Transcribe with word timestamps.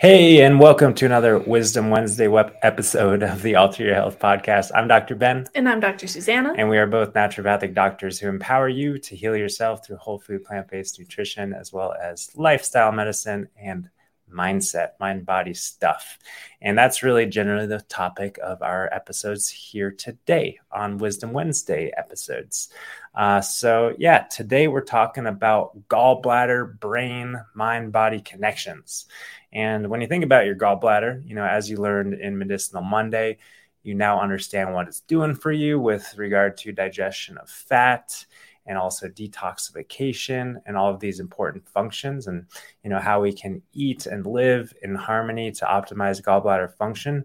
Hey, 0.00 0.42
and 0.42 0.60
welcome 0.60 0.94
to 0.94 1.06
another 1.06 1.40
Wisdom 1.40 1.90
Wednesday 1.90 2.28
web 2.28 2.54
episode 2.62 3.24
of 3.24 3.42
the 3.42 3.56
Alter 3.56 3.82
Your 3.82 3.96
Health 3.96 4.20
podcast. 4.20 4.70
I'm 4.72 4.86
Dr. 4.86 5.16
Ben. 5.16 5.48
And 5.56 5.68
I'm 5.68 5.80
Dr. 5.80 6.06
Susanna. 6.06 6.54
And 6.56 6.68
we 6.68 6.78
are 6.78 6.86
both 6.86 7.14
naturopathic 7.14 7.74
doctors 7.74 8.16
who 8.16 8.28
empower 8.28 8.68
you 8.68 8.98
to 8.98 9.16
heal 9.16 9.36
yourself 9.36 9.84
through 9.84 9.96
whole 9.96 10.20
food, 10.20 10.44
plant 10.44 10.68
based 10.68 11.00
nutrition, 11.00 11.52
as 11.52 11.72
well 11.72 11.94
as 12.00 12.30
lifestyle 12.36 12.92
medicine 12.92 13.48
and 13.60 13.90
mindset, 14.32 14.90
mind 15.00 15.26
body 15.26 15.54
stuff. 15.54 16.16
And 16.62 16.78
that's 16.78 17.02
really 17.02 17.26
generally 17.26 17.66
the 17.66 17.80
topic 17.80 18.38
of 18.40 18.62
our 18.62 18.88
episodes 18.92 19.48
here 19.48 19.90
today 19.90 20.60
on 20.70 20.98
Wisdom 20.98 21.32
Wednesday 21.32 21.92
episodes. 21.96 22.68
Uh, 23.14 23.40
so, 23.40 23.94
yeah, 23.98 24.20
today 24.30 24.68
we're 24.68 24.80
talking 24.80 25.26
about 25.26 25.88
gallbladder, 25.88 26.78
brain, 26.78 27.42
mind 27.54 27.90
body 27.90 28.20
connections. 28.20 29.06
And 29.52 29.88
when 29.88 30.00
you 30.00 30.06
think 30.06 30.24
about 30.24 30.46
your 30.46 30.56
gallbladder, 30.56 31.26
you 31.26 31.34
know, 31.34 31.44
as 31.44 31.70
you 31.70 31.78
learned 31.78 32.14
in 32.14 32.38
Medicinal 32.38 32.82
Monday, 32.82 33.38
you 33.82 33.94
now 33.94 34.20
understand 34.20 34.74
what 34.74 34.88
it's 34.88 35.00
doing 35.00 35.34
for 35.34 35.52
you 35.52 35.80
with 35.80 36.14
regard 36.16 36.56
to 36.58 36.72
digestion 36.72 37.38
of 37.38 37.48
fat 37.48 38.26
and 38.66 38.76
also 38.76 39.08
detoxification 39.08 40.56
and 40.66 40.76
all 40.76 40.92
of 40.92 41.00
these 41.00 41.20
important 41.20 41.66
functions 41.66 42.26
and 42.26 42.44
you 42.84 42.90
know 42.90 42.98
how 42.98 43.20
we 43.20 43.32
can 43.32 43.62
eat 43.72 44.04
and 44.04 44.26
live 44.26 44.74
in 44.82 44.94
harmony 44.94 45.50
to 45.50 45.64
optimize 45.64 46.22
gallbladder 46.22 46.72
function. 46.74 47.24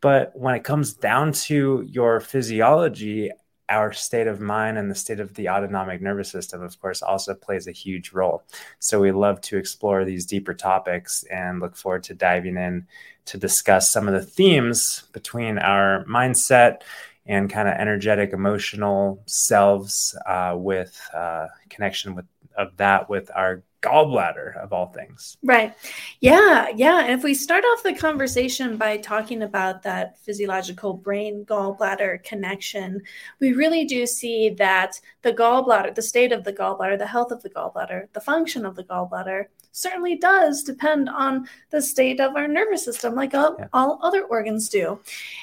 But 0.00 0.30
when 0.36 0.54
it 0.54 0.62
comes 0.62 0.94
down 0.94 1.32
to 1.32 1.84
your 1.88 2.20
physiology 2.20 3.32
our 3.68 3.92
state 3.92 4.26
of 4.26 4.40
mind 4.40 4.78
and 4.78 4.90
the 4.90 4.94
state 4.94 5.20
of 5.20 5.34
the 5.34 5.48
autonomic 5.48 6.00
nervous 6.00 6.30
system, 6.30 6.62
of 6.62 6.80
course, 6.80 7.02
also 7.02 7.34
plays 7.34 7.66
a 7.66 7.72
huge 7.72 8.12
role. 8.12 8.44
So 8.78 9.00
we 9.00 9.12
love 9.12 9.40
to 9.42 9.56
explore 9.56 10.04
these 10.04 10.26
deeper 10.26 10.54
topics 10.54 11.24
and 11.24 11.60
look 11.60 11.76
forward 11.76 12.04
to 12.04 12.14
diving 12.14 12.56
in 12.56 12.86
to 13.26 13.38
discuss 13.38 13.90
some 13.90 14.06
of 14.06 14.14
the 14.14 14.22
themes 14.22 15.04
between 15.12 15.58
our 15.58 16.04
mindset 16.04 16.82
and 17.26 17.50
kind 17.50 17.68
of 17.68 17.74
energetic, 17.74 18.32
emotional 18.32 19.20
selves 19.26 20.16
uh, 20.26 20.54
with 20.56 21.00
uh, 21.12 21.46
connection 21.68 22.14
with 22.14 22.26
of 22.56 22.76
that 22.78 23.08
with 23.08 23.30
our 23.34 23.62
gallbladder 23.82 24.56
of 24.56 24.72
all 24.72 24.86
things. 24.86 25.36
Right. 25.42 25.74
Yeah. 26.20 26.68
Yeah. 26.74 27.00
And 27.00 27.12
if 27.12 27.22
we 27.22 27.34
start 27.34 27.64
off 27.64 27.82
the 27.82 27.94
conversation 27.94 28.76
by 28.76 28.96
talking 28.96 29.42
about 29.42 29.82
that 29.82 30.18
physiological 30.18 30.94
brain 30.94 31.44
gallbladder 31.44 32.22
connection, 32.24 33.02
we 33.40 33.52
really 33.52 33.84
do 33.84 34.06
see 34.06 34.50
that 34.50 35.00
the 35.22 35.32
gallbladder, 35.32 35.94
the 35.94 36.02
state 36.02 36.32
of 36.32 36.44
the 36.44 36.52
gallbladder, 36.52 36.98
the 36.98 37.06
health 37.06 37.30
of 37.30 37.42
the 37.42 37.50
gallbladder, 37.50 38.08
the 38.12 38.20
function 38.20 38.64
of 38.64 38.76
the 38.76 38.84
gallbladder 38.84 39.46
certainly 39.76 40.16
does 40.16 40.62
depend 40.62 41.06
on 41.06 41.46
the 41.68 41.82
state 41.82 42.18
of 42.18 42.34
our 42.34 42.48
nervous 42.48 42.82
system, 42.82 43.14
like 43.14 43.34
all, 43.34 43.56
yeah. 43.58 43.66
all, 43.74 44.00
other 44.02 44.24
organs 44.24 44.70
do. 44.70 44.98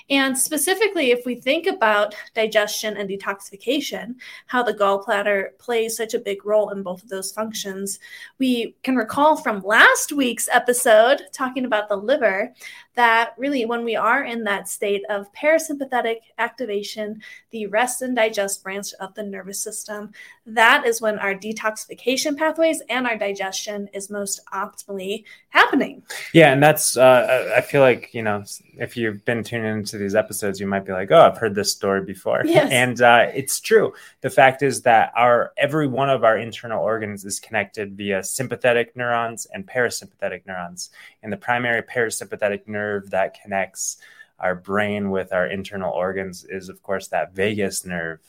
And 0.10 0.36
specifically, 0.36 1.12
if 1.12 1.24
we 1.24 1.36
think 1.36 1.68
about 1.68 2.16
digestion 2.34 2.98
and 2.98 3.08
detoxification, 3.08 4.16
how 4.48 4.64
the 4.64 4.74
gallbladder 4.74 5.56
plays 5.60 5.96
such 5.96 6.16
a 6.16 6.20
big 6.20 6.48
role 6.48 6.72
in 6.72 6.82
both 6.82 7.04
of 7.04 7.10
those 7.10 7.32
functions, 7.32 8.00
we 8.40 8.76
can 8.84 8.96
recall 8.96 9.38
from 9.38 9.62
last 9.62 10.12
week's 10.12 10.50
episode 10.52 11.24
talking 11.34 11.66
about 11.66 11.90
the 11.90 11.96
liver 11.96 12.54
that 12.96 13.34
really, 13.38 13.66
when 13.66 13.84
we 13.84 13.96
are 13.96 14.24
in 14.24 14.44
that 14.44 14.70
state 14.70 15.02
of 15.10 15.32
parasympathetic 15.34 16.18
activation, 16.38 17.22
the 17.50 17.66
rest 17.68 18.02
and 18.02 18.16
digest 18.16 18.64
branch 18.64 18.94
of 19.00 19.14
the 19.16 19.24
nervous 19.24 19.60
system, 19.60 20.12
that 20.46 20.86
is 20.86 21.02
when 21.02 21.18
our 21.18 21.34
detoxification 21.34 22.38
pathways 22.38 22.82
and 22.90 23.08
our 23.08 23.18
digestion 23.18 23.90
is 23.94 24.10
most 24.10 24.42
optimally 24.54 25.24
happening. 25.50 26.04
Yeah, 26.34 26.54
and 26.54 26.62
that's 26.62 26.96
uh, 26.96 27.54
I 27.56 27.62
feel 27.62 27.82
like 27.82 28.14
you 28.14 28.22
know 28.22 28.44
if 28.78 28.96
you've 28.96 29.26
been 29.26 29.44
tuning 29.44 29.80
into 29.80 29.98
these 29.98 30.14
episodes, 30.14 30.60
you 30.60 30.68
might 30.68 30.86
be 30.86 30.94
like, 30.94 31.12
oh, 31.12 31.22
I've 31.22 31.38
heard 31.38 31.56
this 31.56 31.72
story 31.72 32.04
before, 32.04 32.44
yes. 32.46 32.70
and 32.72 33.02
uh, 33.02 33.28
it's 33.34 33.60
true. 33.60 33.94
The 34.22 34.30
fact 34.30 34.62
is 34.62 34.84
that 34.84 35.12
our 35.16 35.52
every 35.58 35.88
one 35.88 36.10
of 36.10 36.24
our 36.24 36.38
internal 36.38 36.84
organs 36.84 37.26
is 37.26 37.40
connected 37.40 37.98
via 37.98 38.13
sympathetic 38.22 38.96
neurons 38.96 39.48
and 39.54 39.66
parasympathetic 39.66 40.46
neurons, 40.46 40.90
and 41.22 41.34
the 41.34 41.38
primary 41.38 41.82
parasympathetic 41.82 42.68
nerve 42.68 43.10
that 43.10 43.42
connects 43.42 43.98
our 44.40 44.56
brain 44.56 45.10
with 45.10 45.32
our 45.32 45.48
internal 45.48 45.92
organs 45.92 46.44
is, 46.44 46.68
of 46.68 46.84
course, 46.84 47.08
that 47.08 47.34
vagus 47.34 47.86
nerve 47.86 48.20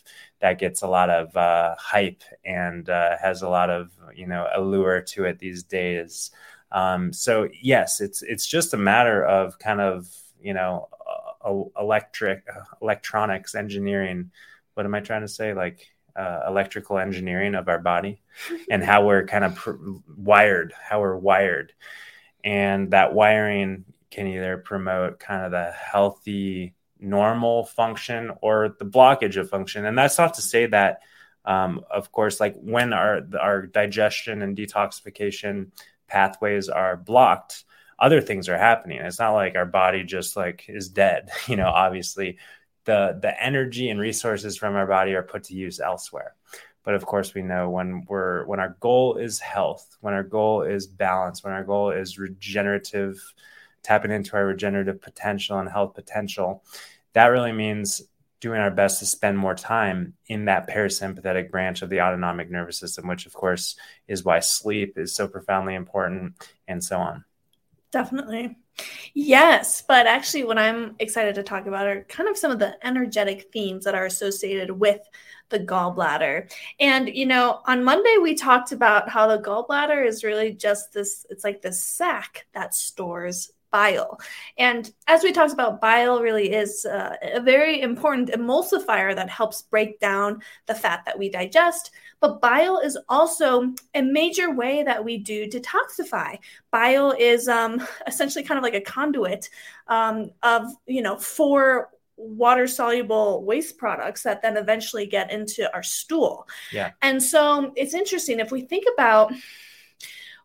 that 0.41 0.59
gets 0.59 0.83
a 0.83 0.87
lot 0.89 1.11
of 1.11 1.37
uh, 1.37 1.75
hype 1.79 2.23
and 2.45 2.89
uh, 2.89 3.17
has 3.21 3.43
a 3.43 3.49
lot 3.49 3.71
of 3.71 3.91
you 4.15 4.27
know 4.27 4.47
allure 4.55 5.01
to 5.01 5.25
it 5.25 5.39
these 5.39 5.63
days. 5.65 6.31
Um, 6.71 7.13
so 7.13 7.49
yes, 7.61 8.01
it's 8.01 8.23
it's 8.23 8.47
just 8.47 8.75
a 8.75 8.79
matter 8.79 9.25
of 9.25 9.59
kind 9.59 9.81
of 9.81 10.09
you 10.41 10.55
know 10.55 10.89
uh, 11.45 11.81
electric 11.81 12.45
electronics 12.83 13.55
engineering. 13.55 14.31
What 14.75 14.87
am 14.87 14.95
I 14.95 15.01
trying 15.01 15.23
to 15.23 15.29
say? 15.29 15.55
Like 15.55 15.94
uh, 16.17 16.41
electrical 16.47 16.99
engineering 16.99 17.55
of 17.55 17.69
our 17.69 17.79
body 17.79 18.21
and 18.71 18.83
how 18.83 19.07
we're 19.07 19.27
kind 19.27 19.45
of 19.45 19.55
pr- 19.55 19.77
wired, 20.17 20.73
how 20.81 21.01
we're 21.01 21.17
wired, 21.17 21.73
and 22.43 22.91
that 22.91 23.15
wiring 23.15 23.85
can 24.11 24.27
either 24.29 24.59
promote 24.59 25.19
kind 25.19 25.45
of 25.45 25.51
the 25.51 25.73
healthy 25.73 26.75
normal 27.01 27.65
function 27.65 28.31
or 28.41 28.77
the 28.79 28.85
blockage 28.85 29.37
of 29.37 29.51
function. 29.51 29.85
And 29.85 29.99
that's 29.99 30.19
not 30.19 30.35
to 30.35 30.43
say 30.43 30.67
that 30.67 31.01
um, 31.45 31.85
of 31.91 32.11
course 32.11 32.41
like 32.41 32.55
when 32.57 32.93
our 32.93 33.21
our 33.39 33.67
digestion 33.67 34.41
and 34.41 34.57
detoxification 34.57 35.73
pathways 36.07 36.69
are 36.69 36.97
blocked 36.97 37.65
other 37.99 38.21
things 38.21 38.49
are 38.49 38.59
happening. 38.59 39.01
It's 39.01 39.21
not 39.21 39.35
like 39.35 39.55
our 39.55 39.67
body 39.67 40.05
just 40.05 40.37
like 40.37 40.65
is 40.69 40.89
dead 40.89 41.31
you 41.49 41.57
know 41.57 41.69
obviously 41.69 42.39
the 42.85 43.19
the 43.21 43.43
energy 43.43 43.91
and 43.91 44.01
resources 44.01 44.57
from 44.57 44.75
our 44.75 44.87
body 44.87 45.15
are 45.15 45.23
put 45.23 45.45
to 45.45 45.55
use 45.55 45.81
elsewhere 45.81 46.35
but 46.83 46.95
of 46.95 47.07
course 47.07 47.35
we 47.35 47.43
know 47.43 47.71
when 47.71 48.05
we're 48.09 48.45
when 48.47 48.61
our 48.61 48.77
goal 48.81 49.17
is 49.17 49.41
health 49.41 49.97
when 50.01 50.15
our 50.15 50.23
goal 50.23 50.63
is 50.63 50.87
balance 50.87 51.43
when 51.43 51.53
our 51.53 51.65
goal 51.65 51.91
is 51.91 52.19
regenerative 52.19 53.21
tapping 53.85 54.11
into 54.11 54.35
our 54.35 54.47
regenerative 54.47 55.01
potential 55.01 55.61
and 55.61 55.69
health 55.69 55.95
potential, 55.95 56.65
that 57.13 57.27
really 57.27 57.53
means 57.53 58.03
doing 58.41 58.59
our 58.59 58.71
best 58.71 58.99
to 58.99 59.07
spend 59.07 59.39
more 59.39 59.55
time 59.55 60.15
in 60.27 60.47
that 60.47 60.69
parasympathetic 60.69 61.51
branch 61.51 61.83
of 61.83 61.91
the 61.91 62.01
autonomic 62.01 62.51
nervous 62.51 62.79
system, 62.79 63.07
which 63.07 63.27
of 63.27 63.33
course 63.33 63.77
is 64.09 64.25
why 64.25 64.41
sleep 64.41 64.99
is 64.99 65.15
so 65.15 65.29
profoundly 65.29 65.75
important 65.75 66.35
and 66.67 66.83
so 66.83 66.99
on. 66.99 67.25
Definitely. 67.95 68.57
Yes, 69.15 69.81
but 69.87 70.09
actually, 70.09 70.43
what 70.43 70.59
I'm 70.59 70.97
excited 70.99 71.37
to 71.37 71.45
talk 71.45 71.67
about 71.67 71.87
are 71.87 72.03
kind 72.09 72.29
of 72.29 72.37
some 72.37 72.51
of 72.51 72.59
the 72.59 72.75
energetic 72.85 73.53
themes 73.53 73.85
that 73.85 73.95
are 73.95 74.07
associated 74.07 74.73
with 74.73 74.99
the 75.51 75.61
gallbladder. 75.61 76.53
And, 76.81 77.09
you 77.09 77.25
know, 77.25 77.61
on 77.67 77.85
Monday, 77.85 78.17
we 78.21 78.35
talked 78.35 78.73
about 78.73 79.09
how 79.09 79.29
the 79.29 79.41
gallbladder 79.41 80.05
is 80.05 80.25
really 80.25 80.55
just 80.55 80.93
this 80.93 81.25
it's 81.31 81.45
like 81.45 81.63
this 81.63 81.81
sac 81.81 82.47
that 82.53 82.75
stores 82.75 83.53
bile. 83.75 84.21
And 84.57 84.89
as 85.09 85.25
we 85.25 85.33
talked 85.33 85.53
about, 85.53 85.81
bile 85.81 86.23
really 86.23 86.53
is 86.53 86.87
uh, 86.87 87.17
a 87.21 87.41
very 87.41 87.81
important 87.81 88.31
emulsifier 88.31 89.17
that 89.17 89.29
helps 89.29 89.63
break 89.63 89.99
down 89.99 90.43
the 90.67 90.77
fat 90.77 91.03
that 91.07 91.19
we 91.19 91.29
digest. 91.29 91.91
But 92.21 92.41
bile 92.41 92.79
is 92.79 92.97
also 93.09 93.75
a 93.93 94.01
major 94.01 94.55
way 94.55 94.85
that 94.85 95.05
we 95.05 95.19
do 95.19 95.49
detoxify. 95.49 96.39
Bile 96.71 97.17
is 97.19 97.49
um, 97.49 97.85
essentially 98.07 98.45
kind 98.45 98.59
of 98.59 98.63
like 98.63 98.75
a 98.75 98.81
conduit 98.81 99.51
um, 99.89 100.31
of, 100.45 100.63
you 100.87 101.03
know, 101.03 101.17
four 101.17 101.91
water 102.17 102.69
soluble 102.69 103.45
waste 103.45 103.77
products 103.77 104.23
that 104.23 104.41
then 104.41 104.57
eventually 104.57 105.05
get 105.05 105.33
into 105.33 105.69
our 105.75 105.83
stool. 105.83 106.47
Yeah. 106.71 106.93
And 107.03 107.21
so 107.21 107.73
it's 107.75 107.93
interesting 107.93 108.39
if 108.39 108.53
we 108.53 108.61
think 108.61 108.85
about 108.95 109.33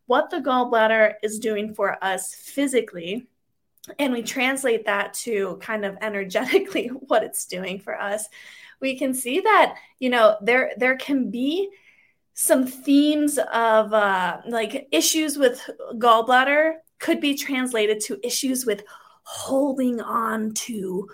what 0.09 0.31
the 0.31 0.37
gallbladder 0.37 1.13
is 1.21 1.37
doing 1.37 1.71
for 1.71 2.03
us 2.03 2.33
physically 2.33 3.27
and 3.99 4.11
we 4.11 4.23
translate 4.23 4.85
that 4.85 5.13
to 5.13 5.57
kind 5.61 5.85
of 5.85 5.97
energetically 6.01 6.87
what 6.87 7.23
it's 7.23 7.45
doing 7.45 7.79
for 7.79 7.99
us 7.99 8.27
we 8.81 8.97
can 8.97 9.13
see 9.13 9.39
that 9.39 9.75
you 9.99 10.09
know 10.09 10.35
there 10.41 10.71
there 10.77 10.97
can 10.97 11.29
be 11.29 11.69
some 12.33 12.65
themes 12.65 13.37
of 13.53 13.93
uh, 13.93 14.37
like 14.47 14.87
issues 14.91 15.37
with 15.37 15.69
gallbladder 15.95 16.73
could 16.97 17.21
be 17.21 17.35
translated 17.35 17.99
to 17.99 18.19
issues 18.23 18.65
with 18.65 18.83
holding 19.23 20.01
on 20.01 20.51
to 20.53 21.07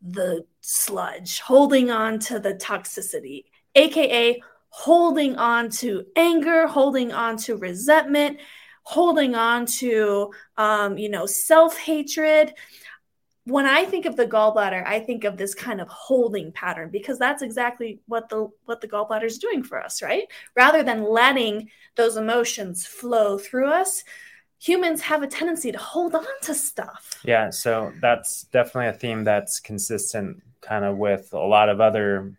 the 0.00 0.46
sludge 0.62 1.40
holding 1.40 1.90
on 1.90 2.18
to 2.18 2.38
the 2.38 2.54
toxicity 2.54 3.44
aka 3.74 4.40
holding 4.76 5.36
on 5.36 5.70
to 5.70 6.04
anger, 6.16 6.66
holding 6.66 7.12
on 7.12 7.36
to 7.36 7.56
resentment, 7.56 8.40
holding 8.82 9.36
on 9.36 9.64
to, 9.64 10.32
um, 10.56 10.98
you 10.98 11.08
know, 11.08 11.26
self 11.26 11.78
hatred. 11.78 12.52
When 13.44 13.66
I 13.66 13.84
think 13.84 14.04
of 14.04 14.16
the 14.16 14.26
gallbladder, 14.26 14.84
I 14.84 14.98
think 14.98 15.22
of 15.22 15.36
this 15.36 15.54
kind 15.54 15.80
of 15.80 15.86
holding 15.86 16.50
pattern 16.50 16.88
because 16.90 17.20
that's 17.20 17.40
exactly 17.40 18.00
what 18.06 18.28
the 18.28 18.48
what 18.64 18.80
the 18.80 18.88
gallbladder 18.88 19.26
is 19.26 19.38
doing 19.38 19.62
for 19.62 19.80
us, 19.80 20.02
right? 20.02 20.24
Rather 20.56 20.82
than 20.82 21.04
letting 21.04 21.70
those 21.94 22.16
emotions 22.16 22.84
flow 22.84 23.38
through 23.38 23.68
us, 23.68 24.02
humans 24.58 25.02
have 25.02 25.22
a 25.22 25.28
tendency 25.28 25.70
to 25.70 25.78
hold 25.78 26.16
on 26.16 26.26
to 26.42 26.52
stuff. 26.52 27.20
Yeah, 27.24 27.50
so 27.50 27.92
that's 28.00 28.42
definitely 28.50 28.88
a 28.88 28.98
theme 28.98 29.22
that's 29.22 29.60
consistent 29.60 30.42
kind 30.62 30.84
of 30.84 30.96
with 30.96 31.32
a 31.32 31.38
lot 31.38 31.68
of 31.68 31.80
other 31.80 32.34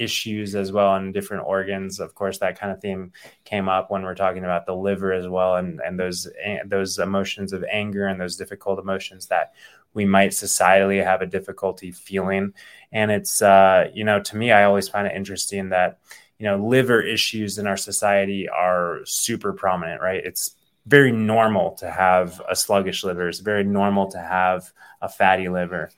issues 0.00 0.54
as 0.54 0.72
well 0.72 0.96
in 0.96 1.12
different 1.12 1.46
organs. 1.46 2.00
Of 2.00 2.14
course, 2.14 2.38
that 2.38 2.58
kind 2.58 2.72
of 2.72 2.80
theme 2.80 3.12
came 3.44 3.68
up 3.68 3.90
when 3.90 4.02
we're 4.02 4.14
talking 4.14 4.44
about 4.44 4.66
the 4.66 4.74
liver 4.74 5.12
as 5.12 5.28
well, 5.28 5.56
and 5.56 5.80
and 5.80 6.00
those 6.00 6.26
those 6.64 6.98
emotions 6.98 7.52
of 7.52 7.64
anger 7.70 8.06
and 8.06 8.20
those 8.20 8.36
difficult 8.36 8.78
emotions 8.78 9.26
that 9.26 9.52
we 9.92 10.04
might 10.04 10.30
societally 10.30 11.04
have 11.04 11.20
a 11.20 11.26
difficulty 11.26 11.92
feeling. 11.92 12.54
And 12.90 13.10
it's 13.10 13.42
uh, 13.42 13.90
you 13.92 14.04
know 14.04 14.20
to 14.20 14.36
me, 14.36 14.50
I 14.50 14.64
always 14.64 14.88
find 14.88 15.06
it 15.06 15.14
interesting 15.14 15.68
that 15.68 15.98
you 16.38 16.46
know 16.46 16.56
liver 16.56 17.02
issues 17.02 17.58
in 17.58 17.66
our 17.66 17.76
society 17.76 18.48
are 18.48 19.00
super 19.04 19.52
prominent, 19.52 20.00
right? 20.00 20.24
It's 20.24 20.56
very 20.86 21.12
normal 21.12 21.72
to 21.72 21.90
have 21.90 22.40
a 22.48 22.56
sluggish 22.56 23.04
liver. 23.04 23.28
It's 23.28 23.40
very 23.40 23.64
normal 23.64 24.10
to 24.12 24.18
have 24.18 24.72
a 25.02 25.08
fatty 25.08 25.48
liver 25.48 25.90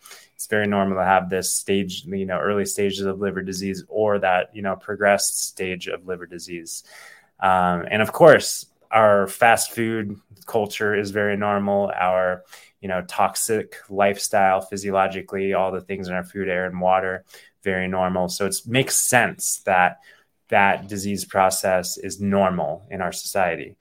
it's 0.43 0.49
very 0.49 0.67
normal 0.67 0.97
to 0.97 1.05
have 1.05 1.31
this 1.31 1.53
stage, 1.53 2.05
you 2.05 2.27
know, 2.27 2.37
early 2.37 2.65
stages 2.65 3.07
of 3.07 3.21
liver 3.21 3.43
disease 3.43 3.85
or 3.87 4.19
that, 4.19 4.51
you 4.53 4.61
know, 4.61 4.75
progressed 4.75 5.39
stage 5.41 5.87
of 5.87 6.05
liver 6.05 6.27
disease. 6.27 6.83
Um, 7.39 7.87
and 7.89 8.03
of 8.03 8.13
course, 8.13 8.67
our 8.91 9.29
fast 9.29 9.71
food 9.71 10.17
culture 10.47 10.97
is 10.97 11.13
very 11.13 11.37
normal. 11.37 11.93
Our, 11.95 12.43
you 12.81 12.89
know, 12.89 13.03
toxic 13.07 13.77
lifestyle, 13.89 14.63
physiologically, 14.63 15.55
all 15.55 15.71
the 15.71 15.81
things 15.81 16.09
in 16.09 16.15
our 16.15 16.25
food, 16.25 16.49
air, 16.49 16.67
and 16.67 16.81
water, 16.81 17.25
very 17.63 17.87
normal. 17.87 18.29
So 18.29 18.45
it 18.47 18.57
makes 18.67 18.99
sense 18.99 19.63
that 19.65 20.01
that 20.49 20.89
disease 20.89 21.25
process 21.25 21.99
is 21.99 22.21
normal 22.21 22.85
in 22.91 23.01
our 23.01 23.13
society 23.13 23.77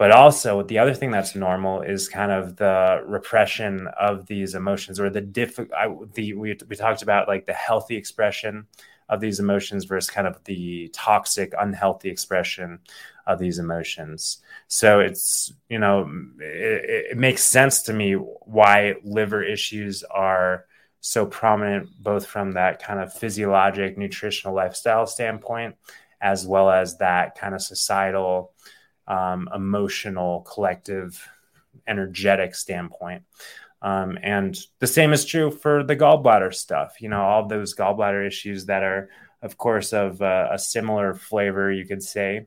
but 0.00 0.12
also 0.12 0.62
the 0.62 0.78
other 0.78 0.94
thing 0.94 1.10
that's 1.10 1.34
normal 1.34 1.82
is 1.82 2.08
kind 2.08 2.32
of 2.32 2.56
the 2.56 3.02
repression 3.06 3.86
of 4.00 4.26
these 4.26 4.54
emotions 4.54 4.98
or 4.98 5.10
the 5.10 5.20
diff 5.20 5.60
I, 5.60 5.94
the 6.14 6.32
we, 6.32 6.56
we 6.66 6.74
talked 6.74 7.02
about 7.02 7.28
like 7.28 7.44
the 7.44 7.52
healthy 7.52 7.96
expression 7.96 8.66
of 9.10 9.20
these 9.20 9.40
emotions 9.40 9.84
versus 9.84 10.08
kind 10.08 10.26
of 10.26 10.42
the 10.44 10.88
toxic 10.94 11.52
unhealthy 11.60 12.08
expression 12.08 12.78
of 13.26 13.38
these 13.38 13.58
emotions. 13.58 14.38
So 14.68 15.00
it's 15.00 15.52
you 15.68 15.78
know 15.78 16.10
it, 16.38 17.10
it 17.10 17.18
makes 17.18 17.42
sense 17.42 17.82
to 17.82 17.92
me 17.92 18.14
why 18.14 18.94
liver 19.04 19.42
issues 19.42 20.02
are 20.04 20.64
so 21.02 21.26
prominent 21.26 21.90
both 22.02 22.24
from 22.24 22.52
that 22.52 22.82
kind 22.82 23.00
of 23.00 23.12
physiologic 23.12 23.98
nutritional 23.98 24.54
lifestyle 24.54 25.06
standpoint 25.06 25.74
as 26.22 26.46
well 26.46 26.70
as 26.70 26.96
that 26.96 27.34
kind 27.38 27.54
of 27.54 27.60
societal 27.60 28.54
um, 29.10 29.48
emotional, 29.52 30.42
collective, 30.42 31.28
energetic 31.86 32.54
standpoint. 32.54 33.24
Um, 33.82 34.18
and 34.22 34.56
the 34.78 34.86
same 34.86 35.12
is 35.12 35.24
true 35.24 35.50
for 35.50 35.82
the 35.82 35.96
gallbladder 35.96 36.54
stuff. 36.54 37.00
You 37.00 37.08
know, 37.08 37.22
all 37.22 37.46
those 37.46 37.74
gallbladder 37.74 38.26
issues 38.26 38.66
that 38.66 38.84
are, 38.84 39.10
of 39.42 39.58
course, 39.58 39.92
of 39.92 40.22
uh, 40.22 40.48
a 40.52 40.58
similar 40.58 41.14
flavor, 41.14 41.72
you 41.72 41.84
could 41.84 42.02
say. 42.02 42.46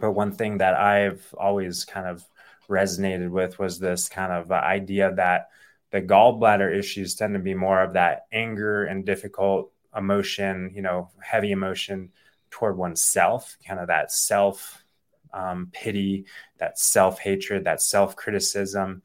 But 0.00 0.12
one 0.12 0.32
thing 0.32 0.58
that 0.58 0.74
I've 0.74 1.32
always 1.38 1.84
kind 1.84 2.08
of 2.08 2.24
resonated 2.68 3.30
with 3.30 3.58
was 3.58 3.78
this 3.78 4.08
kind 4.08 4.32
of 4.32 4.50
idea 4.50 5.14
that 5.14 5.50
the 5.92 6.02
gallbladder 6.02 6.76
issues 6.76 7.14
tend 7.14 7.34
to 7.34 7.40
be 7.40 7.54
more 7.54 7.80
of 7.80 7.92
that 7.92 8.26
anger 8.32 8.84
and 8.84 9.06
difficult 9.06 9.70
emotion, 9.96 10.72
you 10.74 10.82
know, 10.82 11.10
heavy 11.20 11.52
emotion 11.52 12.10
toward 12.50 12.76
oneself, 12.76 13.56
kind 13.66 13.78
of 13.78 13.86
that 13.86 14.10
self 14.10 14.82
um, 15.36 15.68
pity, 15.72 16.24
that 16.58 16.78
self 16.78 17.18
hatred, 17.18 17.64
that 17.64 17.82
self 17.82 18.16
criticism, 18.16 19.02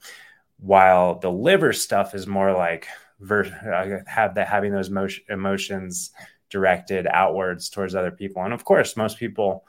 while 0.58 1.20
the 1.20 1.32
liver 1.32 1.74
stuff 1.74 2.16
is 2.16 2.26
more 2.26 2.54
like 2.54 2.88
ver- 3.20 4.04
have 4.08 4.36
that 4.36 4.48
having 4.48 4.72
those 4.72 4.92
emotions 5.30 6.12
directed 6.50 7.08
outwards 7.08 7.70
towards 7.70 7.96
other 7.96 8.12
people. 8.12 8.44
And 8.44 8.54
of 8.54 8.64
course, 8.64 8.96
most 8.96 9.18
people, 9.18 9.66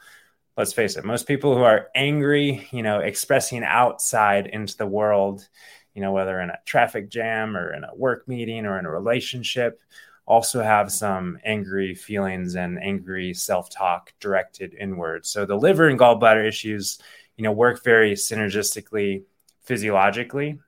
let's 0.56 0.72
face 0.72 0.96
it, 0.96 1.04
most 1.04 1.26
people 1.26 1.56
who 1.56 1.62
are 1.62 1.88
angry, 1.94 2.68
you 2.72 2.82
know, 2.82 3.00
expressing 3.00 3.64
outside 3.64 4.46
into 4.46 4.76
the 4.76 4.86
world, 4.86 5.48
you 5.94 6.02
know, 6.02 6.12
whether 6.12 6.40
in 6.40 6.50
a 6.50 6.58
traffic 6.64 7.10
jam 7.10 7.56
or 7.56 7.72
in 7.72 7.84
a 7.84 7.94
work 7.94 8.26
meeting 8.28 8.66
or 8.66 8.78
in 8.78 8.86
a 8.86 8.90
relationship, 8.90 9.80
also 10.26 10.62
have 10.62 10.92
some 10.92 11.38
angry 11.44 11.94
feelings 11.94 12.54
and 12.54 12.82
angry 12.82 13.34
self-talk 13.34 14.12
directed 14.20 14.74
inward. 14.74 15.26
So 15.26 15.44
the 15.44 15.56
liver 15.56 15.88
and 15.88 15.98
gallbladder 15.98 16.46
issues, 16.46 16.98
you 17.36 17.44
know, 17.44 17.52
work 17.52 17.82
very 17.82 18.12
synergistically 18.12 19.24
physiologically 19.62 20.58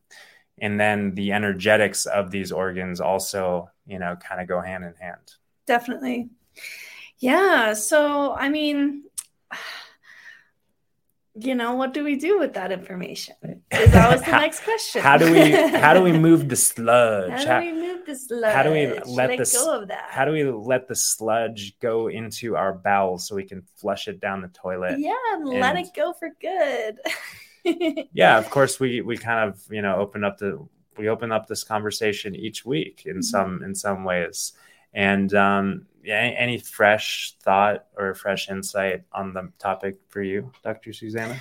and 0.59 0.79
then 0.79 1.15
the 1.15 1.33
energetics 1.33 2.07
of 2.07 2.31
these 2.31 2.53
organs 2.53 3.01
also, 3.01 3.71
you 3.87 3.99
know, 3.99 4.17
kind 4.17 4.41
of 4.41 4.47
go 4.47 4.61
hand 4.61 4.85
in 4.85 4.95
hand. 5.01 5.35
Definitely. 5.67 6.29
Yeah, 7.19 7.73
so 7.75 8.35
I 8.35 8.49
mean 8.49 9.05
you 11.37 11.53
know 11.53 11.75
what 11.75 11.93
do 11.93 12.05
we 12.05 12.15
do 12.15 12.39
with 12.39 12.55
that 12.55 12.71
information 12.71 13.35
is 13.73 13.93
always 13.97 14.23
the 14.23 14.31
next 14.45 14.63
question 14.63 15.03
how 15.03 15.17
do 15.17 15.33
we 15.33 15.51
how 15.51 15.93
do 15.93 16.01
we 16.01 16.13
move 16.27 16.49
the 16.49 16.55
sludge 16.55 17.45
how 17.45 17.59
do 17.59 17.94
move 18.07 18.19
sludge 18.19 18.55
how 18.55 18.63
do 18.63 18.71
we 18.71 18.87
let, 18.87 19.09
let 19.09 19.39
the 19.39 19.51
go 19.53 19.81
of 19.81 19.89
that 19.89 20.07
how 20.11 20.25
do 20.25 20.33
we 20.33 20.45
let 20.45 20.89
the 20.89 20.95
sludge 20.95 21.79
go 21.81 22.09
into 22.09 22.57
our 22.57 22.73
bowels 22.73 23.27
so 23.27 23.35
we 23.35 23.45
can 23.45 23.63
flush 23.77 24.09
it 24.09 24.21
down 24.21 24.41
the 24.41 24.49
toilet 24.49 24.99
yeah 24.99 25.13
and, 25.33 25.49
and 25.49 25.61
let 25.61 25.77
it 25.77 25.89
go 25.95 26.13
for 26.13 26.31
good 26.41 26.99
yeah 28.13 28.39
of 28.39 28.49
course 28.51 28.79
we 28.79 29.01
we 29.01 29.17
kind 29.17 29.49
of 29.49 29.61
you 29.71 29.83
know 29.83 29.97
open 29.97 30.25
up 30.25 30.39
the 30.39 30.59
we 30.97 31.09
open 31.09 31.33
up 31.33 31.47
this 31.47 31.65
conversation 31.65 32.35
each 32.35 32.65
week 32.65 33.03
in 33.07 33.15
mm-hmm. 33.15 33.23
some 33.23 33.63
in 33.63 33.75
some 33.75 34.05
ways 34.05 34.53
and 34.95 35.35
um, 35.35 35.87
yeah, 36.05 36.19
any 36.19 36.59
fresh 36.59 37.35
thought 37.43 37.87
or 37.97 38.15
fresh 38.15 38.49
insight 38.49 39.03
on 39.13 39.33
the 39.33 39.51
topic 39.59 39.97
for 40.09 40.23
you, 40.23 40.53
Dr. 40.63 40.93
Susanna? 40.93 41.41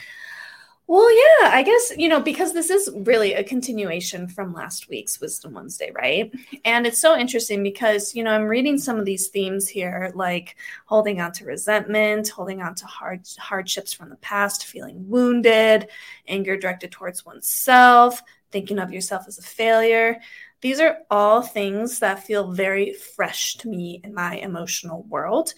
Well, 0.86 1.10
yeah, 1.16 1.50
I 1.54 1.64
guess, 1.64 1.94
you 1.98 2.10
know, 2.10 2.20
because 2.20 2.54
this 2.54 2.70
is 2.70 2.90
really 2.94 3.34
a 3.34 3.44
continuation 3.44 4.28
from 4.28 4.54
last 4.54 4.90
week's 4.90 5.20
Wisdom 5.22 5.54
Wednesday, 5.54 5.92
right? 5.96 6.32
And 6.66 6.86
it's 6.86 7.00
so 7.00 7.18
interesting 7.18 7.64
because, 7.64 8.14
you 8.14 8.24
know, 8.24 8.32
I'm 8.32 8.44
reading 8.44 8.78
some 8.78 9.00
of 9.00 9.06
these 9.06 9.30
themes 9.30 9.68
here, 9.68 10.12
like 10.14 10.58
holding 10.86 11.22
on 11.22 11.32
to 11.34 11.46
resentment, 11.46 12.28
holding 12.28 12.62
on 12.62 12.76
to 12.76 12.86
hard 12.86 13.22
hardships 13.40 13.94
from 13.94 14.10
the 14.10 14.18
past, 14.18 14.66
feeling 14.66 15.08
wounded, 15.10 15.88
anger 16.28 16.58
directed 16.58 16.92
towards 16.92 17.26
oneself, 17.26 18.22
thinking 18.52 18.78
of 18.78 18.92
yourself 18.92 19.24
as 19.28 19.38
a 19.40 19.42
failure. 19.42 20.20
These 20.64 20.80
are 20.80 21.00
all 21.12 21.42
things 21.42 22.00
that 22.00 22.24
feel 22.24 22.54
very 22.54 22.94
fresh 22.94 23.56
to 23.56 23.68
me 23.68 24.00
in 24.02 24.14
my 24.14 24.38
emotional 24.38 25.04
world. 25.04 25.54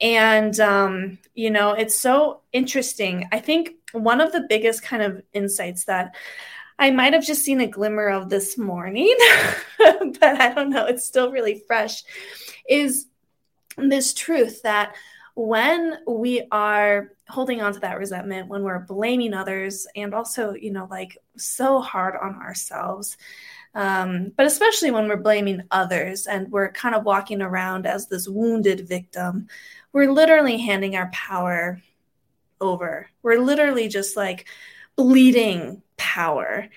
And, 0.00 0.58
um, 0.58 1.18
you 1.36 1.50
know, 1.50 1.70
it's 1.70 1.94
so 1.94 2.40
interesting. 2.52 3.28
I 3.30 3.38
think 3.38 3.70
one 3.92 4.20
of 4.20 4.32
the 4.32 4.46
biggest 4.48 4.82
kind 4.82 5.04
of 5.04 5.22
insights 5.32 5.84
that 5.84 6.16
I 6.80 6.90
might 6.90 7.12
have 7.12 7.24
just 7.24 7.44
seen 7.44 7.60
a 7.60 7.68
glimmer 7.68 8.08
of 8.08 8.28
this 8.28 8.58
morning, 8.58 9.16
but 9.78 10.40
I 10.40 10.52
don't 10.52 10.70
know, 10.70 10.86
it's 10.86 11.04
still 11.04 11.30
really 11.30 11.62
fresh, 11.68 12.02
is 12.68 13.06
this 13.76 14.12
truth 14.12 14.62
that 14.62 14.96
when 15.36 15.98
we 16.08 16.42
are 16.50 17.12
holding 17.28 17.62
on 17.62 17.72
to 17.74 17.80
that 17.80 17.98
resentment, 17.98 18.48
when 18.48 18.64
we're 18.64 18.80
blaming 18.80 19.32
others, 19.32 19.86
and 19.94 20.12
also, 20.12 20.54
you 20.54 20.72
know, 20.72 20.88
like 20.90 21.16
so 21.36 21.80
hard 21.80 22.16
on 22.20 22.34
ourselves, 22.34 23.16
um, 23.74 24.32
but 24.36 24.46
especially 24.46 24.90
when 24.90 25.08
we're 25.08 25.16
blaming 25.16 25.62
others 25.70 26.26
and 26.26 26.50
we're 26.50 26.72
kind 26.72 26.94
of 26.94 27.04
walking 27.04 27.40
around 27.40 27.86
as 27.86 28.08
this 28.08 28.28
wounded 28.28 28.88
victim, 28.88 29.48
we're 29.92 30.10
literally 30.10 30.58
handing 30.58 30.96
our 30.96 31.10
power 31.12 31.80
over. 32.60 33.08
We're 33.22 33.40
literally 33.40 33.88
just 33.88 34.16
like 34.16 34.46
bleeding 34.96 35.82
power 35.96 36.68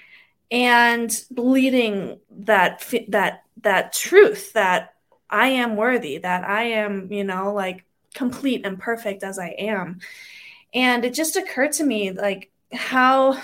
and 0.51 1.25
bleeding 1.31 2.19
that 2.29 2.93
that 3.09 3.43
that 3.62 3.93
truth 3.93 4.53
that 4.53 4.93
I 5.29 5.47
am 5.47 5.75
worthy, 5.75 6.19
that 6.19 6.43
I 6.43 6.63
am, 6.63 7.12
you 7.12 7.23
know, 7.23 7.53
like 7.53 7.85
complete 8.13 8.65
and 8.65 8.79
perfect 8.79 9.23
as 9.23 9.39
I 9.39 9.50
am. 9.57 10.00
And 10.73 11.05
it 11.05 11.13
just 11.13 11.35
occurred 11.35 11.71
to 11.73 11.83
me 11.83 12.12
like 12.12 12.51
how 12.71 13.41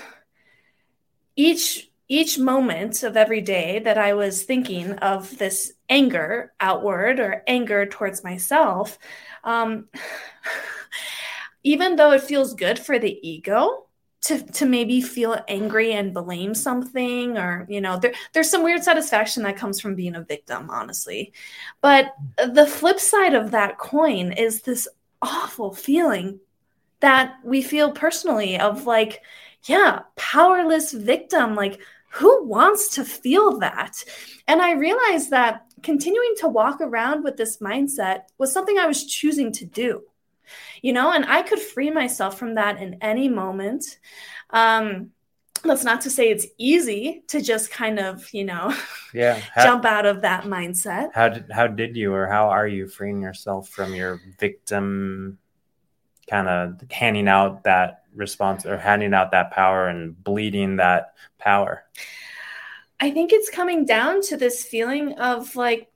each 1.35 1.88
each 2.09 2.39
moment 2.39 3.03
of 3.03 3.15
every 3.15 3.39
day 3.39 3.79
that 3.79 3.97
I 3.97 4.13
was 4.13 4.43
thinking 4.43 4.93
of 4.93 5.37
this 5.37 5.73
anger 5.87 6.51
outward 6.59 7.19
or 7.19 7.43
anger 7.47 7.85
towards 7.85 8.23
myself, 8.23 8.97
um, 9.43 9.87
even 11.63 11.95
though 11.95 12.11
it 12.11 12.23
feels 12.23 12.55
good 12.55 12.79
for 12.79 12.97
the 12.97 13.19
ego 13.27 13.85
to, 14.21 14.43
to 14.53 14.65
maybe 14.65 15.01
feel 15.01 15.37
angry 15.47 15.93
and 15.93 16.13
blame 16.13 16.53
something 16.53 17.37
or 17.37 17.65
you 17.69 17.79
know 17.79 17.97
there, 17.97 18.13
there's 18.33 18.49
some 18.49 18.63
weird 18.63 18.83
satisfaction 18.83 19.43
that 19.43 19.55
comes 19.55 19.79
from 19.79 19.95
being 19.95 20.15
a 20.15 20.23
victim 20.23 20.69
honestly. 20.69 21.31
But 21.81 22.15
the 22.37 22.67
flip 22.67 22.99
side 22.99 23.33
of 23.33 23.51
that 23.51 23.77
coin 23.77 24.33
is 24.33 24.61
this 24.61 24.87
awful 25.21 25.73
feeling 25.73 26.39
that 27.01 27.35
we 27.43 27.61
feel 27.61 27.91
personally 27.91 28.59
of 28.59 28.85
like 28.85 29.21
yeah 29.65 30.01
powerless 30.15 30.91
victim 30.91 31.55
like 31.55 31.79
who 32.09 32.45
wants 32.45 32.95
to 32.95 33.05
feel 33.05 33.59
that? 33.59 34.03
And 34.47 34.61
I 34.61 34.73
realized 34.73 35.29
that 35.31 35.65
continuing 35.83 36.33
to 36.39 36.47
walk 36.47 36.81
around 36.81 37.23
with 37.23 37.37
this 37.37 37.57
mindset 37.57 38.21
was 38.37 38.51
something 38.51 38.77
I 38.77 38.87
was 38.87 39.05
choosing 39.05 39.51
to 39.53 39.65
do. 39.65 40.03
You 40.81 40.93
know, 40.93 41.11
and 41.11 41.25
I 41.25 41.43
could 41.43 41.59
free 41.59 41.91
myself 41.91 42.39
from 42.39 42.55
that 42.55 42.81
in 42.81 42.97
any 43.01 43.27
moment. 43.27 43.99
Um, 44.49 45.11
that's 45.63 45.83
not 45.83 46.01
to 46.01 46.09
say 46.09 46.29
it's 46.29 46.47
easy 46.57 47.23
to 47.27 47.41
just 47.41 47.69
kind 47.69 47.99
of, 47.99 48.33
you 48.33 48.45
know, 48.45 48.73
yeah, 49.13 49.39
how, 49.53 49.63
jump 49.63 49.85
out 49.85 50.05
of 50.05 50.21
that 50.21 50.45
mindset. 50.45 51.09
How 51.13 51.29
did 51.29 51.51
how 51.51 51.67
did 51.67 51.95
you 51.95 52.13
or 52.13 52.27
how 52.27 52.49
are 52.49 52.67
you 52.67 52.87
freeing 52.87 53.21
yourself 53.21 53.69
from 53.69 53.93
your 53.93 54.21
victim 54.39 55.37
kind 56.29 56.47
of 56.47 56.81
handing 56.91 57.27
out 57.27 57.63
that 57.63 57.98
response 58.15 58.65
or 58.65 58.77
handing 58.77 59.13
out 59.13 59.31
that 59.31 59.51
power 59.51 59.87
and 59.87 60.21
bleeding 60.23 60.77
that 60.77 61.13
power? 61.37 61.83
I 62.99 63.11
think 63.11 63.31
it's 63.31 63.49
coming 63.49 63.85
down 63.85 64.21
to 64.23 64.37
this 64.37 64.63
feeling 64.63 65.13
of 65.13 65.55
like 65.55 65.89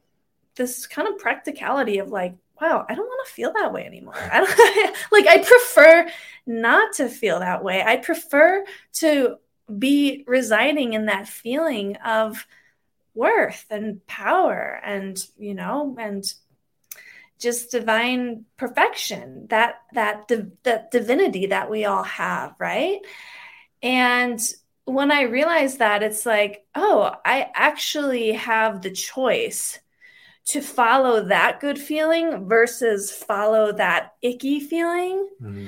this 0.56 0.88
kind 0.88 1.08
of 1.08 1.18
practicality 1.18 1.98
of 1.98 2.10
like, 2.10 2.36
wow, 2.62 2.86
I 2.88 2.96
don't 2.96 3.06
want 3.06 3.28
to 3.28 3.34
feel 3.34 3.52
that 3.54 3.74
way 3.74 3.86
anymore. 3.86 4.16
I 4.16 4.40
don't 4.40 4.96
like 5.12 5.28
I 5.28 5.44
prefer 5.44 6.10
not 6.46 6.94
to 6.94 7.10
feel 7.10 7.40
that 7.40 7.64
way. 7.64 7.84
I 7.86 7.98
prefer 7.98 8.64
to 8.94 9.38
be 9.78 10.24
residing 10.28 10.94
in 10.94 11.08
that 11.08 11.28
feeling 11.28 11.96
of 11.98 12.46
worth 13.16 13.66
and 13.70 14.06
power 14.08 14.82
and 14.84 15.24
you 15.38 15.54
know 15.54 15.96
and 16.00 16.34
just 17.44 17.72
divine 17.72 18.46
perfection 18.58 19.46
that 19.50 19.76
that 19.94 20.32
that 20.64 20.90
divinity 20.92 21.48
that 21.48 21.70
we 21.70 21.84
all 21.84 22.04
have 22.04 22.56
right 22.58 23.02
and 23.82 24.40
when 24.86 25.12
i 25.12 25.24
realized 25.24 25.80
that 25.80 26.02
it's 26.02 26.26
like 26.26 26.66
oh 26.74 27.14
i 27.26 27.50
actually 27.54 28.32
have 28.32 28.82
the 28.82 28.92
choice 28.92 29.78
to 30.46 30.62
follow 30.62 31.26
that 31.26 31.60
good 31.60 31.78
feeling 31.78 32.48
versus 32.48 33.12
follow 33.12 33.74
that 33.74 34.14
icky 34.22 34.62
feeling 34.62 35.28
mm-hmm. 35.42 35.68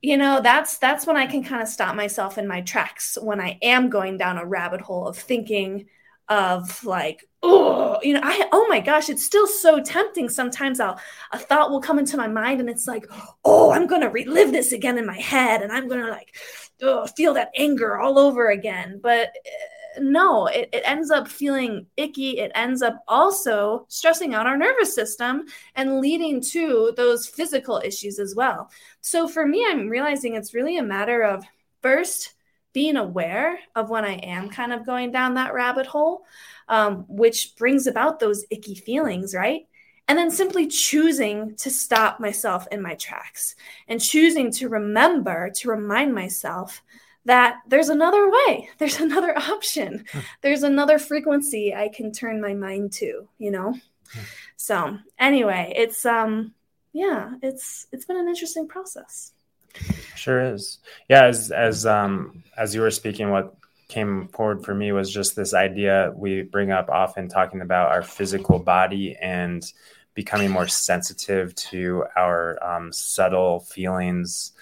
you 0.00 0.16
know 0.16 0.40
that's 0.40 0.78
that's 0.78 1.06
when 1.06 1.16
i 1.16 1.26
can 1.26 1.42
kind 1.42 1.60
of 1.62 1.68
stop 1.68 1.96
myself 1.96 2.38
in 2.38 2.46
my 2.46 2.60
tracks 2.60 3.18
when 3.20 3.40
i 3.40 3.58
am 3.62 3.90
going 3.90 4.16
down 4.16 4.38
a 4.38 4.46
rabbit 4.46 4.80
hole 4.80 5.08
of 5.08 5.18
thinking 5.18 5.86
of 6.28 6.82
like 6.84 7.24
oh 7.42 7.98
you 8.02 8.14
know 8.14 8.20
i 8.22 8.48
oh 8.50 8.66
my 8.70 8.80
gosh 8.80 9.10
it's 9.10 9.24
still 9.24 9.46
so 9.46 9.82
tempting 9.82 10.28
sometimes. 10.28 10.80
I'll 10.80 10.98
a 11.32 11.38
thought 11.38 11.70
will 11.70 11.80
come 11.80 11.98
into 11.98 12.16
my 12.16 12.28
mind 12.28 12.60
and 12.60 12.70
it's 12.70 12.86
like 12.86 13.06
oh 13.44 13.70
i'm 13.72 13.86
gonna 13.86 14.08
relive 14.08 14.52
this 14.52 14.72
again 14.72 14.96
in 14.96 15.06
my 15.06 15.20
head 15.20 15.60
and 15.60 15.70
i'm 15.70 15.86
gonna 15.86 16.08
like 16.08 16.34
oh, 16.82 17.06
feel 17.06 17.34
that 17.34 17.50
anger 17.56 17.98
all 17.98 18.18
over 18.18 18.50
again. 18.50 19.00
But 19.02 19.28
uh, 19.28 20.00
no 20.00 20.46
it, 20.46 20.68
it 20.72 20.82
ends 20.84 21.10
up 21.10 21.28
feeling 21.28 21.86
icky. 21.96 22.38
It 22.38 22.52
ends 22.54 22.82
up 22.82 23.02
also 23.06 23.86
stressing 23.88 24.34
out 24.34 24.46
our 24.46 24.56
nervous 24.56 24.94
system 24.94 25.44
and 25.76 26.00
leading 26.00 26.40
to 26.40 26.92
those 26.96 27.26
physical 27.26 27.80
issues 27.84 28.18
as 28.18 28.34
well. 28.34 28.70
So 29.00 29.28
for 29.28 29.46
me 29.46 29.64
i'm 29.68 29.88
realizing 29.88 30.34
it's 30.34 30.54
really 30.54 30.78
a 30.78 30.82
matter 30.82 31.22
of 31.22 31.44
first 31.82 32.33
being 32.74 32.96
aware 32.96 33.58
of 33.74 33.88
when 33.88 34.04
I 34.04 34.16
am 34.16 34.50
kind 34.50 34.72
of 34.72 34.84
going 34.84 35.12
down 35.12 35.34
that 35.34 35.54
rabbit 35.54 35.86
hole, 35.86 36.26
um, 36.68 37.06
which 37.08 37.54
brings 37.56 37.86
about 37.86 38.18
those 38.18 38.44
icky 38.50 38.74
feelings, 38.74 39.34
right? 39.34 39.66
And 40.06 40.18
then 40.18 40.30
simply 40.30 40.66
choosing 40.66 41.54
to 41.56 41.70
stop 41.70 42.20
myself 42.20 42.66
in 42.70 42.82
my 42.82 42.94
tracks 42.96 43.54
and 43.88 44.02
choosing 44.02 44.50
to 44.52 44.68
remember, 44.68 45.50
to 45.54 45.70
remind 45.70 46.14
myself 46.14 46.82
that 47.24 47.60
there's 47.66 47.88
another 47.88 48.28
way, 48.28 48.68
there's 48.78 49.00
another 49.00 49.38
option, 49.38 50.04
hmm. 50.12 50.18
there's 50.42 50.64
another 50.64 50.98
frequency 50.98 51.74
I 51.74 51.88
can 51.88 52.12
turn 52.12 52.42
my 52.42 52.52
mind 52.52 52.92
to, 52.94 53.28
you 53.38 53.50
know? 53.50 53.72
Hmm. 54.12 54.20
So, 54.56 54.98
anyway, 55.18 55.72
it's, 55.76 56.04
um, 56.04 56.54
yeah, 56.92 57.34
it's, 57.40 57.86
it's 57.92 58.04
been 58.04 58.18
an 58.18 58.28
interesting 58.28 58.68
process. 58.68 59.32
Sure 60.14 60.40
is. 60.40 60.78
Yeah, 61.08 61.24
as 61.24 61.50
as 61.50 61.86
um 61.86 62.42
as 62.56 62.74
you 62.74 62.80
were 62.80 62.90
speaking, 62.90 63.30
what 63.30 63.54
came 63.88 64.28
forward 64.28 64.64
for 64.64 64.74
me 64.74 64.92
was 64.92 65.12
just 65.12 65.36
this 65.36 65.54
idea 65.54 66.12
we 66.16 66.42
bring 66.42 66.70
up 66.72 66.88
often 66.88 67.28
talking 67.28 67.60
about 67.60 67.92
our 67.92 68.02
physical 68.02 68.58
body 68.58 69.16
and 69.20 69.72
becoming 70.14 70.50
more 70.50 70.66
sensitive 70.68 71.54
to 71.56 72.04
our 72.16 72.58
um, 72.64 72.92
subtle 72.92 73.60
feelings 73.60 74.52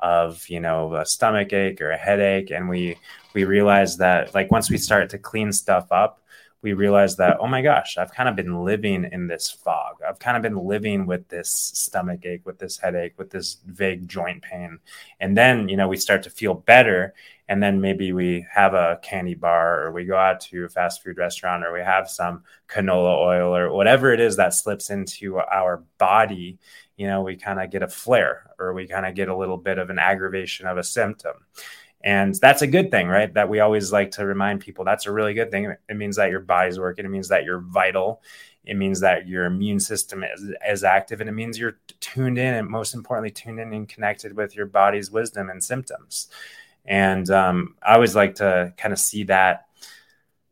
of 0.00 0.48
you 0.48 0.58
know 0.58 0.94
a 0.94 1.06
stomach 1.06 1.52
ache 1.52 1.80
or 1.80 1.92
a 1.92 1.96
headache 1.96 2.50
and 2.50 2.68
we 2.68 2.96
we 3.34 3.44
realize 3.44 3.98
that 3.98 4.34
like 4.34 4.50
once 4.50 4.68
we 4.68 4.76
start 4.76 5.10
to 5.10 5.18
clean 5.18 5.52
stuff 5.52 5.86
up 5.92 6.20
we 6.62 6.74
realized 6.74 7.18
that, 7.18 7.38
oh 7.40 7.48
my 7.48 7.60
gosh, 7.60 7.98
I've 7.98 8.12
kind 8.12 8.28
of 8.28 8.36
been 8.36 8.64
living 8.64 9.08
in 9.10 9.26
this 9.26 9.50
fog. 9.50 9.96
I've 10.08 10.20
kind 10.20 10.36
of 10.36 10.42
been 10.44 10.56
living 10.56 11.06
with 11.06 11.28
this 11.28 11.52
stomach 11.52 12.24
ache, 12.24 12.46
with 12.46 12.60
this 12.60 12.78
headache, 12.78 13.14
with 13.18 13.30
this 13.30 13.58
vague 13.66 14.06
joint 14.06 14.42
pain. 14.42 14.78
And 15.18 15.36
then, 15.36 15.68
you 15.68 15.76
know, 15.76 15.88
we 15.88 15.96
start 15.96 16.22
to 16.22 16.30
feel 16.30 16.54
better. 16.54 17.14
And 17.48 17.60
then 17.60 17.80
maybe 17.80 18.12
we 18.12 18.46
have 18.50 18.74
a 18.74 19.00
candy 19.02 19.34
bar 19.34 19.82
or 19.82 19.90
we 19.90 20.04
go 20.04 20.16
out 20.16 20.40
to 20.42 20.64
a 20.64 20.68
fast 20.68 21.02
food 21.02 21.18
restaurant 21.18 21.64
or 21.64 21.72
we 21.72 21.80
have 21.80 22.08
some 22.08 22.44
canola 22.68 23.18
oil 23.18 23.56
or 23.56 23.72
whatever 23.72 24.12
it 24.12 24.20
is 24.20 24.36
that 24.36 24.54
slips 24.54 24.88
into 24.88 25.38
our 25.38 25.82
body. 25.98 26.58
You 26.96 27.08
know, 27.08 27.22
we 27.22 27.36
kind 27.36 27.60
of 27.60 27.70
get 27.70 27.82
a 27.82 27.88
flare 27.88 28.52
or 28.60 28.72
we 28.72 28.86
kind 28.86 29.04
of 29.04 29.16
get 29.16 29.28
a 29.28 29.36
little 29.36 29.56
bit 29.56 29.78
of 29.78 29.90
an 29.90 29.98
aggravation 29.98 30.68
of 30.68 30.78
a 30.78 30.84
symptom. 30.84 31.44
And 32.04 32.34
that's 32.34 32.62
a 32.62 32.66
good 32.66 32.90
thing, 32.90 33.06
right? 33.06 33.32
That 33.32 33.48
we 33.48 33.60
always 33.60 33.92
like 33.92 34.10
to 34.12 34.26
remind 34.26 34.60
people 34.60 34.84
that's 34.84 35.06
a 35.06 35.12
really 35.12 35.34
good 35.34 35.50
thing. 35.50 35.74
It 35.88 35.96
means 35.96 36.16
that 36.16 36.30
your 36.30 36.40
body's 36.40 36.78
working, 36.78 37.04
it 37.04 37.10
means 37.10 37.28
that 37.28 37.44
you're 37.44 37.60
vital, 37.60 38.22
it 38.64 38.76
means 38.76 39.00
that 39.00 39.28
your 39.28 39.44
immune 39.44 39.80
system 39.80 40.24
is, 40.24 40.50
is 40.68 40.84
active, 40.84 41.20
and 41.20 41.28
it 41.28 41.32
means 41.32 41.58
you're 41.58 41.78
tuned 42.00 42.38
in 42.38 42.54
and 42.54 42.68
most 42.68 42.94
importantly, 42.94 43.30
tuned 43.30 43.60
in 43.60 43.72
and 43.72 43.88
connected 43.88 44.36
with 44.36 44.56
your 44.56 44.66
body's 44.66 45.10
wisdom 45.10 45.48
and 45.48 45.62
symptoms. 45.62 46.28
And 46.84 47.30
um, 47.30 47.76
I 47.82 47.94
always 47.94 48.16
like 48.16 48.36
to 48.36 48.72
kind 48.76 48.92
of 48.92 48.98
see 48.98 49.24
that 49.24 49.66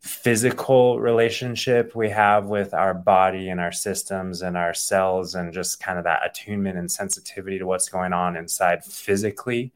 physical 0.01 0.99
relationship 0.99 1.95
we 1.95 2.09
have 2.09 2.47
with 2.47 2.73
our 2.73 2.95
body 2.95 3.51
and 3.51 3.61
our 3.61 3.73
systems 3.73 4.41
and 4.41 4.57
our 4.57 4.73
cells 4.73 5.35
and 5.35 5.53
just 5.53 5.79
kind 5.79 5.99
of 5.99 6.05
that 6.05 6.25
attunement 6.25 6.79
and 6.79 6.91
sensitivity 6.91 7.59
to 7.59 7.67
what's 7.67 7.89
going 7.89 8.13
on 8.13 8.37
inside 8.37 8.83
physically 8.83 9.73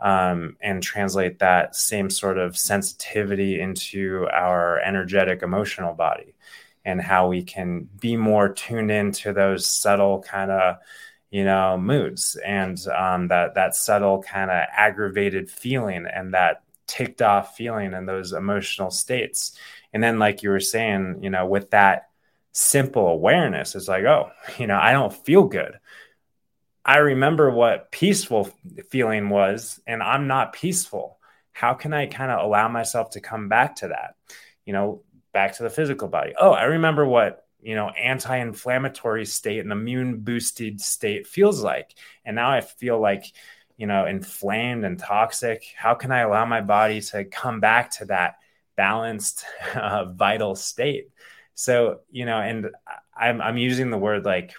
um, 0.00 0.56
and 0.60 0.82
translate 0.82 1.38
that 1.38 1.74
same 1.74 2.10
sort 2.10 2.38
of 2.38 2.56
sensitivity 2.56 3.60
into 3.60 4.26
our 4.32 4.78
energetic 4.80 5.42
emotional 5.42 5.94
body 5.94 6.34
and 6.84 7.00
how 7.00 7.28
we 7.28 7.42
can 7.42 7.88
be 8.00 8.16
more 8.16 8.48
tuned 8.48 8.90
into 8.90 9.32
those 9.32 9.66
subtle 9.66 10.22
kind 10.22 10.50
of 10.50 10.76
you 11.30 11.44
know 11.44 11.76
moods 11.76 12.36
and 12.44 12.86
um, 12.88 13.28
that 13.28 13.54
that 13.54 13.74
subtle 13.74 14.22
kind 14.22 14.50
of 14.50 14.64
aggravated 14.76 15.50
feeling 15.50 16.06
and 16.06 16.34
that 16.34 16.62
ticked 16.86 17.20
off 17.22 17.56
feeling 17.56 17.94
and 17.94 18.08
those 18.08 18.32
emotional 18.32 18.90
states. 18.90 19.58
And 19.92 20.02
then 20.02 20.18
like 20.18 20.42
you 20.42 20.50
were 20.50 20.60
saying 20.60 21.20
you 21.22 21.30
know 21.30 21.46
with 21.46 21.70
that 21.70 22.08
simple 22.52 23.08
awareness 23.08 23.74
it's 23.74 23.86
like 23.86 24.04
oh 24.04 24.30
you 24.58 24.66
know 24.66 24.78
i 24.80 24.90
don't 24.90 25.12
feel 25.12 25.44
good 25.44 25.78
I 26.86 26.98
remember 26.98 27.50
what 27.50 27.90
peaceful 27.90 28.48
feeling 28.90 29.28
was, 29.28 29.80
and 29.88 30.00
I'm 30.00 30.28
not 30.28 30.52
peaceful. 30.52 31.18
How 31.52 31.74
can 31.74 31.92
I 31.92 32.06
kind 32.06 32.30
of 32.30 32.44
allow 32.44 32.68
myself 32.68 33.10
to 33.10 33.20
come 33.20 33.48
back 33.48 33.74
to 33.76 33.88
that? 33.88 34.14
You 34.64 34.72
know, 34.72 35.02
back 35.32 35.56
to 35.56 35.64
the 35.64 35.70
physical 35.70 36.06
body. 36.06 36.32
Oh, 36.40 36.52
I 36.52 36.62
remember 36.62 37.04
what, 37.04 37.44
you 37.60 37.74
know, 37.74 37.88
anti 37.88 38.36
inflammatory 38.36 39.26
state 39.26 39.58
and 39.58 39.72
immune 39.72 40.20
boosted 40.20 40.80
state 40.80 41.26
feels 41.26 41.60
like. 41.60 41.92
And 42.24 42.36
now 42.36 42.52
I 42.52 42.60
feel 42.60 43.00
like, 43.00 43.24
you 43.76 43.88
know, 43.88 44.06
inflamed 44.06 44.84
and 44.84 44.96
toxic. 44.96 45.64
How 45.76 45.94
can 45.94 46.12
I 46.12 46.20
allow 46.20 46.44
my 46.44 46.60
body 46.60 47.00
to 47.00 47.24
come 47.24 47.58
back 47.58 47.90
to 47.96 48.04
that 48.06 48.36
balanced, 48.76 49.44
uh, 49.74 50.04
vital 50.04 50.54
state? 50.54 51.08
So, 51.54 52.00
you 52.12 52.26
know, 52.26 52.38
and 52.38 52.70
I'm, 53.16 53.40
I'm 53.40 53.56
using 53.56 53.90
the 53.90 53.98
word 53.98 54.24
like 54.24 54.54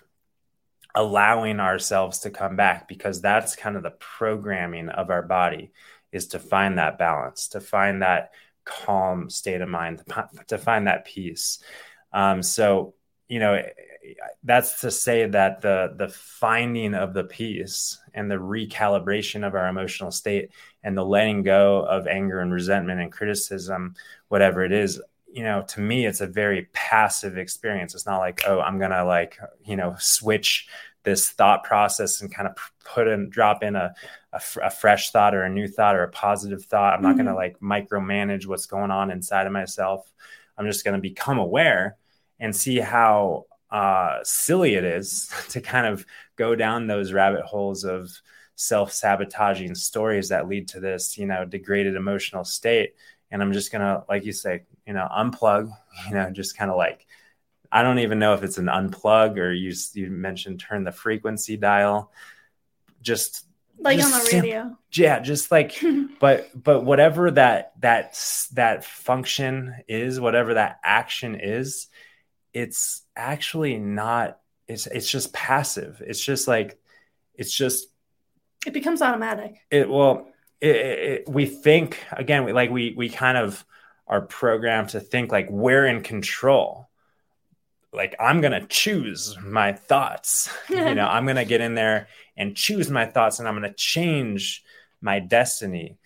allowing 0.98 1.60
ourselves 1.60 2.20
to 2.20 2.32
come 2.32 2.56
back 2.56 2.88
because 2.88 3.22
that's 3.22 3.56
kind 3.56 3.78
of 3.78 3.84
the 3.84 3.92
programming 3.92 4.90
of 4.90 5.12
our 5.12 5.22
body 5.22 5.72
is 6.12 6.30
to 6.30 6.40
find 6.40 6.80
that 6.80 6.98
balance 6.98 7.50
to 7.50 7.62
find 7.62 8.02
that 8.02 8.32
calm 8.66 9.30
state 9.30 9.62
of 9.62 9.70
mind 9.70 10.02
to 10.48 10.58
find 10.58 10.88
that 10.88 11.06
peace. 11.06 11.60
Um, 12.12 12.42
so 12.42 12.96
you 13.30 13.40
know 13.40 13.62
that's 14.44 14.82
to 14.82 14.90
say 14.90 15.28
that 15.28 15.62
the 15.62 15.94
the 15.96 16.08
finding 16.10 16.96
of 16.96 17.14
the 17.14 17.26
peace 17.26 18.00
and 18.16 18.32
the 18.32 18.36
recalibration 18.36 19.46
of 19.46 19.54
our 19.54 19.68
emotional 19.68 20.10
state 20.10 20.50
and 20.82 20.98
the 20.98 21.06
letting 21.06 21.44
go 21.44 21.86
of 21.86 22.08
anger 22.08 22.40
and 22.40 22.52
resentment 22.52 23.02
and 23.02 23.12
criticism 23.12 23.96
whatever 24.30 24.64
it 24.64 24.72
is 24.72 25.00
you 25.32 25.44
know 25.44 25.64
to 25.68 25.80
me 25.80 26.06
it's 26.06 26.22
a 26.22 26.28
very 26.28 26.68
passive 26.74 27.38
experience. 27.38 27.96
It's 27.96 28.06
not 28.06 28.20
like 28.20 28.42
oh 28.48 28.60
i'm 28.60 28.80
gonna 28.80 29.06
like 29.06 29.38
you 29.64 29.76
know 29.76 29.96
switch 30.00 30.68
this 31.08 31.30
thought 31.30 31.64
process 31.64 32.20
and 32.20 32.34
kind 32.34 32.50
of 32.50 32.58
put 32.84 33.08
in 33.08 33.30
drop 33.30 33.64
in 33.64 33.78
a, 33.78 33.94
a, 34.34 34.42
a 34.62 34.70
fresh 34.70 35.12
thought 35.12 35.34
or 35.34 35.44
a 35.44 35.50
new 35.50 35.66
thought 35.66 35.96
or 35.96 36.04
a 36.04 36.12
positive 36.12 36.66
thought. 36.66 36.94
I'm 36.94 37.02
not 37.02 37.16
mm-hmm. 37.16 37.28
going 37.28 37.28
to 37.28 37.34
like 37.34 37.60
micromanage 37.62 38.46
what's 38.46 38.66
going 38.66 38.92
on 38.92 39.10
inside 39.10 39.48
of 39.48 39.54
myself. 39.54 40.12
I'm 40.58 40.66
just 40.66 40.84
going 40.84 40.96
to 40.96 41.02
become 41.02 41.40
aware 41.40 41.96
and 42.42 42.54
see 42.54 42.80
how 42.80 43.46
uh, 43.72 44.20
silly 44.24 44.76
it 44.76 44.84
is 44.84 45.32
to 45.52 45.62
kind 45.62 45.88
of 45.88 46.06
go 46.36 46.56
down 46.56 46.88
those 46.88 47.14
rabbit 47.14 47.46
holes 47.46 47.86
of 47.86 48.12
self-sabotaging 48.56 49.76
stories 49.76 50.28
that 50.28 50.50
lead 50.50 50.68
to 50.68 50.80
this 50.80 51.16
you 51.16 51.28
know 51.28 51.46
degraded 51.46 51.96
emotional 51.96 52.44
state 52.44 52.96
and 53.32 53.42
i'm 53.42 53.54
just 53.54 53.72
going 53.72 53.82
to 53.82 54.04
like 54.10 54.26
you 54.26 54.32
say 54.32 54.64
you 54.86 54.94
know 54.94 55.08
unplug 55.12 55.72
you 56.08 56.14
know 56.14 56.30
just 56.32 56.58
kind 56.58 56.72
of 56.72 56.78
like 56.78 57.06
I 57.72 57.84
don't 57.84 58.00
even 58.00 58.20
know 58.20 58.34
if 58.34 58.44
it's 58.44 58.58
an 58.58 58.68
unplug 58.68 59.38
or 59.38 59.52
you 59.52 59.74
you 59.94 60.10
mentioned 60.10 60.60
turn 60.60 60.84
the 60.84 60.92
frequency 60.92 61.58
dial. 61.58 62.12
Just 63.02 63.46
like 63.80 64.00
just 64.00 64.14
on 64.14 64.24
the 64.24 64.42
radio. 64.42 64.78
yeah, 64.92 65.20
just 65.20 65.52
like 65.52 65.82
but 66.20 66.50
but 66.62 66.84
whatever 66.84 67.32
that 67.32 67.74
that 67.82 68.20
that 68.54 68.84
function 68.84 69.76
is, 69.88 70.20
whatever 70.20 70.56
that 70.56 70.80
action 70.84 71.36
is, 71.36 71.88
it's 72.54 73.02
actually 73.16 73.78
not 73.78 74.40
it's 74.68 74.88
it's 74.88 75.10
just 75.10 75.34
passive. 75.34 76.02
It's 76.06 76.24
just 76.24 76.48
like 76.48 76.80
it's 77.36 77.54
just 77.54 77.88
it 78.66 78.74
becomes 78.74 79.02
automatic. 79.02 79.60
It 79.70 79.90
well 79.90 80.28
it, 80.62 80.76
it, 80.76 81.30
we 81.30 81.46
think 81.46 82.04
again 82.12 82.46
we, 82.46 82.54
like 82.54 82.70
we 82.70 82.94
we 82.98 83.10
kind 83.10 83.38
of 83.38 83.64
are 84.08 84.22
programmed 84.22 84.90
to 84.90 85.00
think 85.00 85.32
like 85.32 85.50
we're 85.50 85.86
in 85.86 86.02
control 86.02 86.88
like 87.98 88.16
I'm 88.20 88.42
gonna 88.42 88.66
choose 88.68 89.38
my 89.42 89.74
thoughts. 89.74 90.50
you 90.70 90.96
know, 90.96 91.08
I'm 91.08 91.26
gonna 91.26 91.46
get 91.46 91.62
in 91.62 91.76
there 91.76 92.08
and 92.38 92.56
choose 92.56 92.90
my 92.90 93.06
thoughts, 93.06 93.40
and 93.40 93.48
I'm 93.48 93.56
gonna 93.56 93.74
change 93.74 94.64
my 95.02 95.20
destiny. 95.20 95.98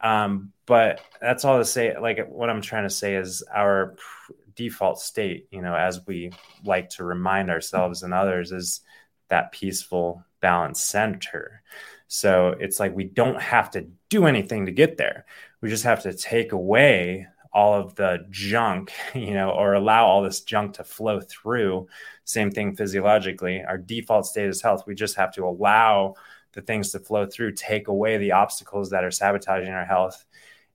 Um, 0.00 0.52
but 0.66 1.00
that's 1.20 1.44
all 1.44 1.58
to 1.58 1.64
say. 1.64 1.98
Like 1.98 2.28
what 2.28 2.50
I'm 2.50 2.60
trying 2.60 2.84
to 2.84 2.90
say 2.90 3.16
is 3.16 3.42
our 3.52 3.96
pr- 3.96 4.32
default 4.54 5.00
state. 5.00 5.48
You 5.50 5.62
know, 5.62 5.74
as 5.74 6.06
we 6.06 6.32
like 6.64 6.90
to 6.90 7.04
remind 7.04 7.50
ourselves 7.50 8.02
and 8.02 8.12
others, 8.12 8.52
is 8.52 8.80
that 9.28 9.52
peaceful, 9.52 10.24
balanced 10.40 10.86
center. 10.86 11.62
So 12.08 12.56
it's 12.58 12.80
like 12.80 12.94
we 12.96 13.04
don't 13.04 13.40
have 13.40 13.70
to 13.72 13.86
do 14.08 14.26
anything 14.26 14.66
to 14.66 14.72
get 14.72 14.96
there. 14.96 15.26
We 15.60 15.68
just 15.68 15.84
have 15.84 16.02
to 16.02 16.12
take 16.12 16.52
away 16.52 17.26
all 17.52 17.74
of 17.74 17.94
the 17.94 18.26
junk, 18.30 18.92
you 19.14 19.34
know, 19.34 19.50
or 19.50 19.74
allow 19.74 20.06
all 20.06 20.22
this 20.22 20.40
junk 20.40 20.74
to 20.74 20.84
flow 20.84 21.20
through. 21.20 21.86
Same 22.24 22.50
thing 22.50 22.74
physiologically. 22.74 23.62
Our 23.62 23.78
default 23.78 24.26
state 24.26 24.48
is 24.48 24.62
health. 24.62 24.84
We 24.86 24.94
just 24.94 25.16
have 25.16 25.32
to 25.34 25.44
allow 25.44 26.14
the 26.52 26.62
things 26.62 26.92
to 26.92 26.98
flow 26.98 27.26
through, 27.26 27.52
take 27.52 27.88
away 27.88 28.16
the 28.16 28.32
obstacles 28.32 28.90
that 28.90 29.04
are 29.04 29.10
sabotaging 29.10 29.72
our 29.72 29.84
health, 29.84 30.24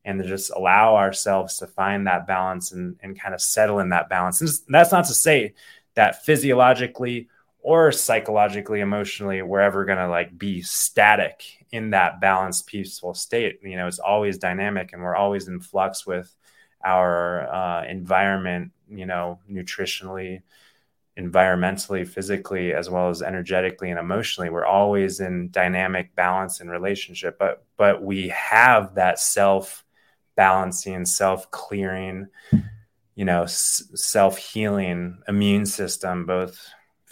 and 0.05 0.21
to 0.21 0.27
just 0.27 0.51
allow 0.51 0.95
ourselves 0.95 1.57
to 1.57 1.67
find 1.67 2.05
that 2.05 2.27
balance 2.27 2.71
and, 2.71 2.95
and 3.01 3.19
kind 3.19 3.33
of 3.33 3.41
settle 3.41 3.79
in 3.79 3.89
that 3.89 4.09
balance. 4.09 4.39
And 4.41 4.49
that's 4.67 4.91
not 4.91 5.05
to 5.05 5.13
say 5.13 5.55
that 5.95 6.25
physiologically 6.25 7.29
or 7.63 7.93
psychologically, 7.93 8.81
emotionally, 8.81 9.41
we're 9.41 9.61
ever 9.61 9.85
going 9.85 9.97
to 9.97 10.09
like 10.09 10.37
be 10.37 10.61
static 10.61 11.65
in 11.71 11.91
that 11.91 12.19
balanced, 12.19 12.67
peaceful 12.67 13.13
state. 13.13 13.59
You 13.63 13.77
know, 13.77 13.87
it's 13.87 13.99
always 13.99 14.37
dynamic 14.37 14.91
and 14.93 15.01
we're 15.01 15.15
always 15.15 15.47
in 15.47 15.61
flux 15.61 16.05
with 16.05 16.35
our 16.83 17.47
uh, 17.49 17.85
environment, 17.85 18.73
you 18.89 19.05
know, 19.05 19.39
nutritionally, 19.49 20.41
environmentally, 21.17 22.05
physically, 22.05 22.73
as 22.73 22.89
well 22.89 23.09
as 23.09 23.21
energetically 23.21 23.89
and 23.89 23.99
emotionally. 23.99 24.49
We're 24.49 24.65
always 24.65 25.21
in 25.21 25.49
dynamic 25.49 26.13
balance 26.15 26.59
and 26.59 26.69
relationship, 26.69 27.39
but 27.39 27.63
but 27.77 28.03
we 28.03 28.27
have 28.29 28.95
that 28.95 29.19
self 29.19 29.85
balancing, 30.35 31.05
self 31.05 31.49
clearing, 31.49 32.27
you 33.15 33.25
know, 33.25 33.43
s- 33.43 33.83
self 33.95 34.37
healing 34.37 35.19
immune 35.29 35.65
system, 35.65 36.25
both 36.25 36.59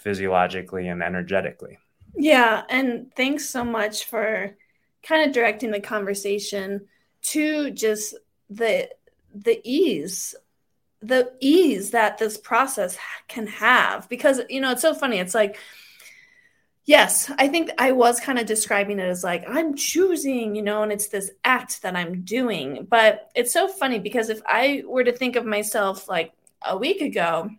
physiologically 0.02 0.88
and 0.88 1.02
energetically. 1.02 1.78
Yeah, 2.14 2.62
and 2.68 3.10
thanks 3.16 3.48
so 3.48 3.64
much 3.64 4.04
for 4.04 4.56
kind 5.02 5.26
of 5.26 5.34
directing 5.34 5.70
the 5.70 5.80
conversation 5.80 6.86
to 7.22 7.70
just 7.70 8.14
the 8.50 8.88
the 9.34 9.60
ease 9.64 10.34
the 11.00 11.32
ease 11.40 11.90
that 11.90 12.18
this 12.18 12.38
process 12.38 12.96
can 13.28 13.46
have 13.46 14.08
because 14.08 14.40
you 14.48 14.60
know 14.60 14.70
it's 14.70 14.82
so 14.82 14.94
funny 14.94 15.18
it's 15.18 15.34
like 15.34 15.58
yes 16.84 17.30
i 17.38 17.48
think 17.48 17.70
i 17.78 17.92
was 17.92 18.20
kind 18.20 18.38
of 18.38 18.46
describing 18.46 18.98
it 18.98 19.08
as 19.08 19.24
like 19.24 19.44
i'm 19.48 19.74
choosing 19.74 20.54
you 20.54 20.62
know 20.62 20.82
and 20.82 20.92
it's 20.92 21.08
this 21.08 21.30
act 21.44 21.82
that 21.82 21.96
i'm 21.96 22.22
doing 22.22 22.86
but 22.88 23.30
it's 23.34 23.52
so 23.52 23.66
funny 23.66 23.98
because 23.98 24.28
if 24.28 24.40
i 24.46 24.82
were 24.86 25.04
to 25.04 25.12
think 25.12 25.34
of 25.34 25.46
myself 25.46 26.08
like 26.08 26.32
a 26.64 26.76
week 26.76 27.00
ago 27.00 27.50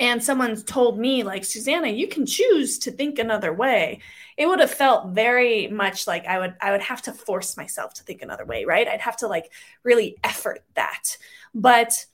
and 0.00 0.22
someone 0.22 0.56
told 0.56 0.98
me 0.98 1.22
like 1.22 1.44
susanna 1.44 1.88
you 1.88 2.08
can 2.08 2.26
choose 2.26 2.78
to 2.80 2.90
think 2.90 3.18
another 3.18 3.52
way. 3.52 4.00
It 4.36 4.46
would 4.46 4.60
have 4.60 4.70
felt 4.70 5.10
very 5.10 5.68
much 5.68 6.06
like 6.06 6.26
i 6.26 6.38
would 6.38 6.54
i 6.60 6.70
would 6.70 6.82
have 6.82 7.02
to 7.02 7.12
force 7.12 7.56
myself 7.56 7.94
to 7.94 8.02
think 8.02 8.22
another 8.22 8.44
way 8.44 8.64
right? 8.64 8.88
I'd 8.88 9.00
have 9.00 9.18
to 9.18 9.28
like 9.28 9.52
really 9.82 10.16
effort 10.24 10.64
that. 10.74 11.16
But 11.54 12.06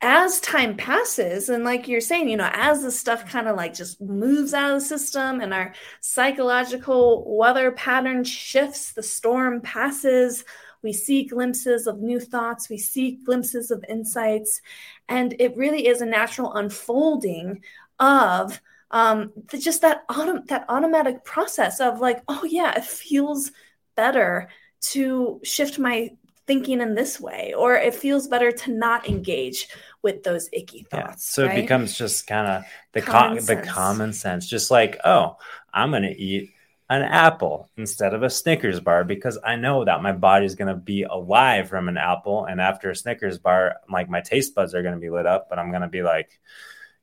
as 0.00 0.38
time 0.40 0.76
passes 0.76 1.48
and 1.48 1.64
like 1.64 1.88
you're 1.88 2.00
saying 2.00 2.28
you 2.28 2.36
know 2.36 2.48
as 2.52 2.82
the 2.82 2.90
stuff 2.90 3.28
kind 3.28 3.48
of 3.48 3.56
like 3.56 3.74
just 3.74 4.00
moves 4.00 4.54
out 4.54 4.70
of 4.70 4.80
the 4.80 4.84
system 4.84 5.40
and 5.40 5.52
our 5.52 5.74
psychological 6.00 7.24
weather 7.36 7.72
pattern 7.72 8.22
shifts 8.22 8.92
the 8.92 9.02
storm 9.02 9.60
passes 9.60 10.44
we 10.82 10.92
see 10.92 11.24
glimpses 11.24 11.86
of 11.86 12.00
new 12.00 12.20
thoughts, 12.20 12.68
we 12.68 12.78
see 12.78 13.18
glimpses 13.24 13.70
of 13.70 13.84
insights, 13.88 14.60
and 15.08 15.34
it 15.38 15.56
really 15.56 15.86
is 15.86 16.00
a 16.00 16.06
natural 16.06 16.54
unfolding 16.54 17.62
of 17.98 18.60
um, 18.90 19.32
the, 19.50 19.58
just 19.58 19.82
that 19.82 20.06
autom- 20.08 20.46
that 20.46 20.64
automatic 20.68 21.24
process 21.24 21.80
of 21.80 22.00
like, 22.00 22.22
oh 22.28 22.44
yeah, 22.44 22.76
it 22.76 22.84
feels 22.84 23.50
better 23.96 24.48
to 24.80 25.40
shift 25.42 25.78
my 25.78 26.10
thinking 26.46 26.80
in 26.80 26.94
this 26.94 27.20
way, 27.20 27.52
or 27.56 27.74
it 27.74 27.94
feels 27.94 28.26
better 28.26 28.50
to 28.50 28.72
not 28.72 29.08
engage 29.08 29.68
with 30.02 30.22
those 30.22 30.48
icky 30.52 30.84
thoughts. 30.84 31.28
Yeah. 31.28 31.44
So 31.44 31.46
right? 31.46 31.58
it 31.58 31.62
becomes 31.62 31.96
just 31.96 32.26
kind 32.26 32.46
of 32.46 32.64
the 32.92 33.02
common 33.02 33.38
com- 33.38 33.46
the 33.46 33.62
common 33.62 34.12
sense, 34.12 34.48
just 34.48 34.70
like, 34.70 34.98
oh, 35.04 35.36
I'm 35.72 35.90
gonna 35.90 36.14
eat 36.16 36.54
an 36.90 37.02
apple 37.02 37.68
instead 37.76 38.14
of 38.14 38.22
a 38.22 38.30
Snickers 38.30 38.80
bar 38.80 39.04
because 39.04 39.38
I 39.44 39.56
know 39.56 39.84
that 39.84 40.02
my 40.02 40.12
body 40.12 40.46
is 40.46 40.54
going 40.54 40.68
to 40.68 40.80
be 40.80 41.02
alive 41.02 41.68
from 41.68 41.88
an 41.88 41.98
apple. 41.98 42.46
And 42.46 42.60
after 42.60 42.90
a 42.90 42.96
Snickers 42.96 43.38
bar, 43.38 43.76
like 43.90 44.08
my 44.08 44.22
taste 44.22 44.54
buds 44.54 44.74
are 44.74 44.82
going 44.82 44.94
to 44.94 45.00
be 45.00 45.10
lit 45.10 45.26
up, 45.26 45.48
but 45.50 45.58
I'm 45.58 45.70
going 45.70 45.82
to 45.82 45.88
be 45.88 46.02
like, 46.02 46.40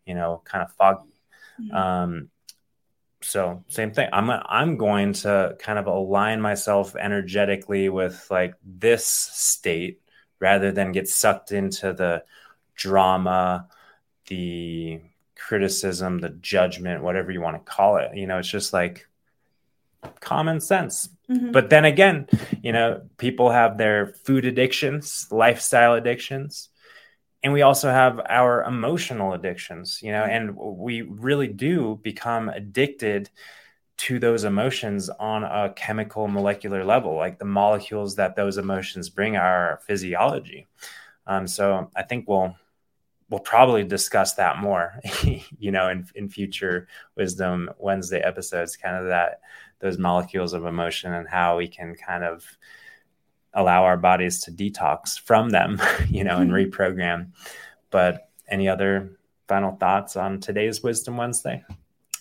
you 0.06 0.16
know, 0.16 0.42
kind 0.44 0.64
of 0.64 0.72
foggy. 0.74 1.14
Mm-hmm. 1.62 1.76
Um, 1.76 2.30
so 3.22 3.64
same 3.68 3.92
thing. 3.92 4.10
I'm 4.12 4.30
I'm 4.30 4.78
going 4.78 5.14
to 5.14 5.56
kind 5.60 5.80
of 5.80 5.88
align 5.88 6.42
myself 6.42 6.96
energetically 6.96 7.90
with 7.90 8.28
like 8.30 8.56
this 8.64 9.08
state 9.08 10.02
rather 10.40 10.72
than 10.72 10.92
get 10.92 11.08
sucked 11.08 11.52
into 11.52 11.94
the 11.94 12.24
drama, 12.76 13.68
the 14.28 15.02
criticism, 15.36 16.20
the 16.20 16.30
judgment, 16.30 17.04
whatever 17.04 17.32
you 17.32 17.42
want 17.42 17.58
to 17.58 17.72
call 17.72 17.98
it. 17.98 18.16
You 18.16 18.28
know, 18.28 18.38
it's 18.38 18.48
just 18.48 18.74
like 18.74 19.08
common 20.20 20.60
sense. 20.60 21.10
Mm-hmm. 21.30 21.52
But 21.52 21.70
then 21.70 21.86
again, 21.86 22.28
you 22.62 22.72
know, 22.72 23.02
people 23.18 23.50
have 23.50 23.78
their 23.78 24.08
food 24.26 24.46
addictions, 24.46 25.28
lifestyle 25.32 25.94
addictions, 25.94 26.70
and 27.44 27.54
we 27.54 27.62
also 27.62 27.90
have 27.90 28.20
our 28.28 28.64
emotional 28.64 29.34
addictions, 29.34 30.00
you 30.02 30.12
know, 30.12 30.24
and 30.24 30.56
we 30.56 31.02
really 31.02 31.48
do 31.48 32.00
become 32.04 32.50
addicted 32.50 33.30
to 33.98 34.20
those 34.20 34.44
emotions 34.44 35.10
on 35.10 35.44
a 35.44 35.74
chemical 35.76 36.28
molecular 36.28 36.84
level 36.84 37.16
like 37.16 37.40
the 37.40 37.46
molecules 37.46 38.16
that 38.16 38.36
those 38.36 38.58
emotions 38.58 39.10
bring 39.10 39.38
our 39.38 39.80
physiology 39.86 40.68
um, 41.28 41.48
so 41.48 41.90
i 41.96 42.04
think 42.04 42.28
we'll 42.28 42.56
we'll 43.30 43.40
probably 43.40 43.84
discuss 43.84 44.34
that 44.36 44.60
more 44.60 45.00
you 45.58 45.72
know 45.72 45.90
in, 45.90 46.08
in 46.16 46.30
future 46.30 46.88
wisdom 47.16 47.70
wednesday 47.80 48.20
episodes 48.20 48.78
kind 48.78 48.96
of 48.96 49.08
that 49.08 49.42
those 49.80 49.98
molecules 49.98 50.54
of 50.54 50.66
emotion 50.66 51.14
and 51.14 51.28
how 51.28 51.58
we 51.58 51.68
can 51.68 51.96
kind 51.96 52.24
of 52.24 52.58
allow 53.56 53.84
our 53.84 53.98
bodies 53.98 54.42
to 54.44 54.52
detox 54.52 55.20
from 55.20 55.50
them, 55.50 55.82
you 56.10 56.24
know, 56.24 56.38
and 56.38 56.52
mm-hmm. 56.52 56.72
reprogram. 56.72 57.32
But 57.90 58.30
any 58.48 58.68
other 58.70 59.18
final 59.48 59.76
thoughts 59.76 60.16
on 60.16 60.40
today's 60.40 60.84
Wisdom 60.84 61.18
Wednesday? 61.18 61.64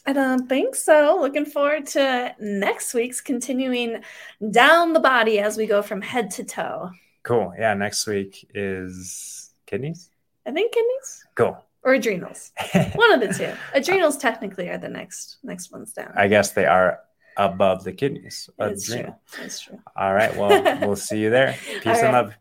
I 0.06 0.12
don't 0.12 0.48
think 0.48 0.74
so. 0.74 1.18
Looking 1.20 1.46
forward 1.46 1.86
to 1.88 2.34
next 2.38 2.94
week's 2.94 3.20
continuing 3.20 4.02
down 4.50 4.92
the 4.92 5.00
body 5.00 5.38
as 5.38 5.56
we 5.56 5.66
go 5.66 5.80
from 5.82 6.02
head 6.02 6.30
to 6.32 6.44
toe. 6.44 6.90
Cool. 7.22 7.54
Yeah. 7.58 7.72
Next 7.74 8.06
week 8.06 8.46
is 8.54 9.50
kidneys. 9.64 10.10
I 10.46 10.52
think 10.52 10.72
kidneys. 10.72 11.24
Cool. 11.34 11.64
Or 11.82 11.94
adrenals. 11.94 12.52
One 12.94 13.12
of 13.12 13.20
the 13.20 13.34
two. 13.34 13.52
Adrenals 13.74 14.16
technically 14.16 14.68
are 14.70 14.78
the 14.78 14.88
next 14.88 15.38
next 15.42 15.70
ones 15.70 15.92
down. 15.92 16.12
I 16.16 16.28
guess 16.28 16.52
they 16.52 16.66
are 16.66 17.00
above 17.36 17.84
the 17.84 17.92
kidneys. 17.92 18.48
That's 18.58 18.86
true. 18.86 19.14
That's 19.38 19.60
true. 19.60 19.80
All 19.96 20.14
right. 20.14 20.34
Well, 20.36 20.78
we'll 20.86 20.96
see 20.96 21.20
you 21.20 21.30
there. 21.30 21.56
Peace 21.82 21.98
and 21.98 22.12
love. 22.12 22.34